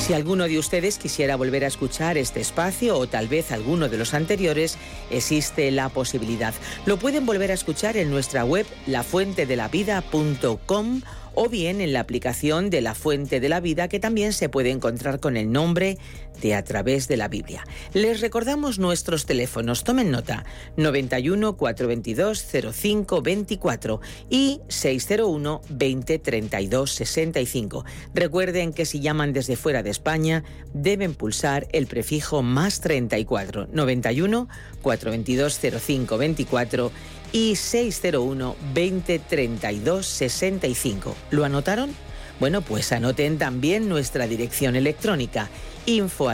Si 0.09 0.15
alguno 0.15 0.49
de 0.49 0.59
ustedes 0.59 0.97
quisiera 0.97 1.37
volver 1.37 1.65
a 1.65 1.67
escuchar 1.67 2.17
este 2.17 2.41
espacio 2.41 2.97
o 2.97 3.07
tal 3.07 3.29
vez 3.29 3.53
alguno 3.53 3.91
de 3.91 3.99
los 3.99 4.15
anteriores, 4.15 4.79
existe 5.11 5.71
la 5.71 5.91
posibilidad. 5.91 6.55
Lo 6.87 6.97
pueden 6.97 7.27
volver 7.27 7.51
a 7.51 7.55
escuchar 7.55 7.99
en 7.99 8.11
nuestra 8.11 8.43
web 8.43 8.65
lafuentedelavida.com 8.87 11.03
o 11.41 11.49
bien 11.49 11.81
en 11.81 11.93
la 11.93 12.01
aplicación 12.01 12.69
de 12.69 12.81
la 12.81 12.97
Fuente 12.97 13.39
de 13.39 13.49
la 13.49 13.61
Vida 13.61 13.87
que 13.87 14.01
también 14.01 14.33
se 14.33 14.49
puede 14.49 14.71
encontrar 14.71 15.21
con 15.21 15.37
el 15.37 15.53
nombre 15.53 15.97
de 16.43 16.57
A 16.57 16.65
través 16.65 17.07
de 17.07 17.17
la 17.17 17.29
Biblia. 17.29 17.65
Les 17.93 18.21
recordamos 18.21 18.81
nuestros 18.81 19.25
teléfonos, 19.25 19.85
tomen 19.85 20.11
nota, 20.11 20.45
91 20.77 21.57
422 21.57 22.45
05 22.73 23.23
24 23.23 24.01
y 24.29 24.61
601 24.67 25.61
20 25.69 26.19
32 26.19 26.93
65. 26.93 27.85
Recuerden 28.15 28.73
que 28.73 28.85
si 28.85 28.99
llaman 28.99 29.33
desde 29.33 29.55
fuera 29.55 29.85
de 29.85 29.91
España 29.91 30.43
deben 30.75 31.15
pulsar 31.15 31.69
el 31.71 31.87
prefijo 31.87 32.43
más 32.43 32.81
34 32.81 33.69
91 33.71 34.49
422 34.83 35.61
05 35.81 36.19
24 36.19 36.93
y 37.33 37.57
601 37.57 38.57
20 38.75 39.19
32 39.19 40.07
65. 40.07 41.17
¿Lo 41.31 41.45
anotaron? 41.45 41.95
Bueno, 42.41 42.63
pues 42.63 42.93
anoten 42.93 43.39
también 43.39 43.89
nuestra 43.89 44.27
dirección 44.27 44.77
electrónica 44.77 45.49
info 45.87 46.29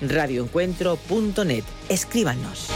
radioencuentro.net. 0.00 1.64
Escríbanos. 1.88 2.68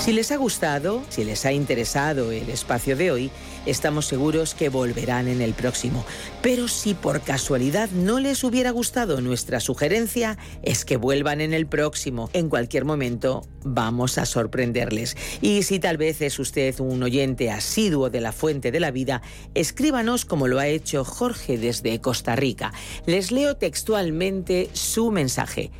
Si 0.00 0.14
les 0.14 0.32
ha 0.32 0.38
gustado, 0.38 1.02
si 1.10 1.24
les 1.24 1.44
ha 1.44 1.52
interesado 1.52 2.32
el 2.32 2.48
espacio 2.48 2.96
de 2.96 3.10
hoy, 3.10 3.30
estamos 3.66 4.06
seguros 4.06 4.54
que 4.54 4.70
volverán 4.70 5.28
en 5.28 5.42
el 5.42 5.52
próximo. 5.52 6.06
Pero 6.40 6.68
si 6.68 6.94
por 6.94 7.20
casualidad 7.20 7.90
no 7.90 8.18
les 8.18 8.42
hubiera 8.42 8.70
gustado 8.70 9.20
nuestra 9.20 9.60
sugerencia, 9.60 10.38
es 10.62 10.86
que 10.86 10.96
vuelvan 10.96 11.42
en 11.42 11.52
el 11.52 11.66
próximo. 11.66 12.30
En 12.32 12.48
cualquier 12.48 12.86
momento 12.86 13.42
vamos 13.62 14.16
a 14.16 14.24
sorprenderles. 14.24 15.18
Y 15.42 15.64
si 15.64 15.78
tal 15.78 15.98
vez 15.98 16.22
es 16.22 16.38
usted 16.38 16.80
un 16.80 17.02
oyente 17.02 17.50
asiduo 17.50 18.08
de 18.08 18.22
la 18.22 18.32
Fuente 18.32 18.72
de 18.72 18.80
la 18.80 18.92
Vida, 18.92 19.20
escríbanos 19.52 20.24
como 20.24 20.48
lo 20.48 20.60
ha 20.60 20.66
hecho 20.66 21.04
Jorge 21.04 21.58
desde 21.58 22.00
Costa 22.00 22.36
Rica. 22.36 22.72
Les 23.04 23.30
leo 23.32 23.58
textualmente 23.58 24.70
su 24.72 25.10
mensaje. 25.10 25.70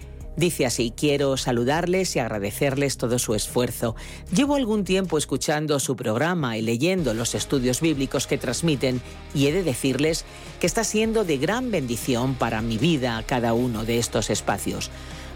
Dice 0.40 0.64
así, 0.64 0.90
quiero 0.96 1.37
saludarles 1.37 2.16
y 2.16 2.18
agradecerles 2.18 2.96
todo 2.96 3.18
su 3.18 3.35
esfuerzo. 3.35 3.94
Llevo 4.35 4.55
algún 4.55 4.85
tiempo 4.85 5.18
escuchando 5.18 5.79
su 5.79 5.96
programa 5.96 6.57
y 6.57 6.62
leyendo 6.62 7.12
los 7.12 7.35
estudios 7.35 7.83
bíblicos 7.83 8.26
que 8.26 8.38
transmiten 8.38 9.03
y 9.35 9.48
he 9.48 9.53
de 9.53 9.62
decirles 9.62 10.24
que 10.59 10.66
está 10.66 10.83
siendo 10.83 11.24
de 11.24 11.37
gran 11.37 11.70
bendición 11.70 12.37
para 12.37 12.62
mi 12.62 12.79
vida 12.79 13.22
cada 13.26 13.53
uno 13.53 13.85
de 13.85 13.98
estos 13.98 14.31
espacios. 14.31 14.90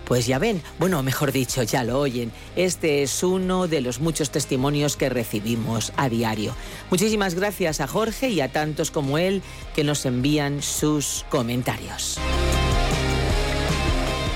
Pues 0.06 0.26
ya 0.26 0.38
ven, 0.38 0.62
bueno, 0.78 1.02
mejor 1.02 1.32
dicho, 1.32 1.62
ya 1.62 1.84
lo 1.84 2.00
oyen. 2.00 2.32
Este 2.56 3.02
es 3.02 3.22
uno 3.22 3.68
de 3.68 3.82
los 3.82 4.00
muchos 4.00 4.30
testimonios 4.30 4.96
que 4.96 5.10
recibimos 5.10 5.92
a 5.98 6.08
diario. 6.08 6.56
Muchísimas 6.90 7.34
gracias 7.34 7.82
a 7.82 7.86
Jorge 7.86 8.30
y 8.30 8.40
a 8.40 8.50
tantos 8.50 8.90
como 8.90 9.18
él 9.18 9.42
que 9.74 9.84
nos 9.84 10.06
envían 10.06 10.62
sus 10.62 11.26
comentarios. 11.28 12.18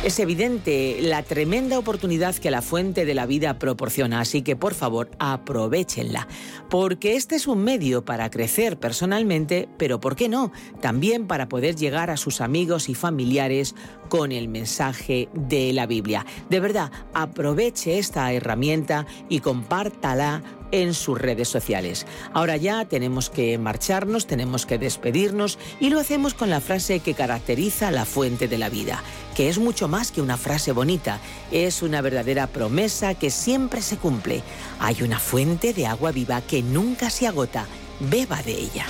Es 0.04 0.20
evidente 0.20 0.98
la 1.02 1.24
tremenda 1.24 1.76
oportunidad 1.76 2.36
que 2.36 2.52
la 2.52 2.62
fuente 2.62 3.04
de 3.04 3.14
la 3.14 3.26
vida 3.26 3.58
proporciona, 3.58 4.20
así 4.20 4.42
que 4.42 4.54
por 4.54 4.74
favor 4.74 5.10
aprovechenla, 5.18 6.28
porque 6.70 7.16
este 7.16 7.34
es 7.34 7.48
un 7.48 7.64
medio 7.64 8.04
para 8.04 8.30
crecer 8.30 8.78
personalmente, 8.78 9.68
pero 9.76 9.98
¿por 9.98 10.14
qué 10.14 10.28
no? 10.28 10.52
También 10.80 11.26
para 11.26 11.48
poder 11.48 11.74
llegar 11.74 12.10
a 12.10 12.16
sus 12.16 12.40
amigos 12.40 12.88
y 12.88 12.94
familiares 12.94 13.74
con 14.08 14.30
el 14.30 14.46
mensaje 14.46 15.28
de 15.34 15.72
la 15.72 15.86
Biblia. 15.86 16.24
De 16.48 16.60
verdad, 16.60 16.92
aproveche 17.12 17.98
esta 17.98 18.32
herramienta 18.32 19.04
y 19.28 19.40
compártala 19.40 20.42
en 20.72 20.94
sus 20.94 21.18
redes 21.18 21.48
sociales. 21.48 22.06
Ahora 22.32 22.56
ya 22.56 22.84
tenemos 22.84 23.30
que 23.30 23.58
marcharnos, 23.58 24.26
tenemos 24.26 24.66
que 24.66 24.78
despedirnos 24.78 25.58
y 25.80 25.90
lo 25.90 26.00
hacemos 26.00 26.34
con 26.34 26.50
la 26.50 26.60
frase 26.60 27.00
que 27.00 27.14
caracteriza 27.14 27.90
la 27.90 28.04
fuente 28.04 28.48
de 28.48 28.58
la 28.58 28.68
vida, 28.68 29.02
que 29.36 29.48
es 29.48 29.58
mucho 29.58 29.88
más 29.88 30.12
que 30.12 30.22
una 30.22 30.36
frase 30.36 30.72
bonita, 30.72 31.20
es 31.50 31.82
una 31.82 32.00
verdadera 32.00 32.46
promesa 32.46 33.14
que 33.14 33.30
siempre 33.30 33.82
se 33.82 33.96
cumple. 33.96 34.42
Hay 34.80 35.02
una 35.02 35.18
fuente 35.18 35.72
de 35.72 35.86
agua 35.86 36.12
viva 36.12 36.40
que 36.42 36.62
nunca 36.62 37.10
se 37.10 37.26
agota, 37.26 37.66
beba 38.00 38.42
de 38.42 38.52
ella. 38.52 38.86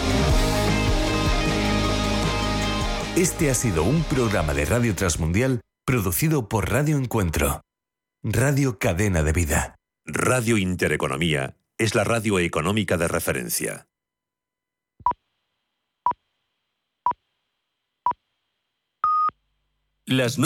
Este 3.16 3.50
ha 3.50 3.54
sido 3.54 3.82
un 3.82 4.02
programa 4.04 4.54
de 4.54 4.64
Radio 4.64 4.94
Transmundial 4.94 5.60
producido 5.84 6.48
por 6.48 6.70
Radio 6.70 6.96
Encuentro, 6.98 7.62
Radio 8.22 8.78
Cadena 8.78 9.22
de 9.22 9.32
Vida. 9.32 9.74
Radio 10.10 10.56
Intereconomía 10.56 11.54
es 11.78 11.94
la 11.94 12.02
radio 12.02 12.40
económica 12.40 12.96
de 12.96 13.06
referencia. 13.06 13.88
Las 20.04 20.36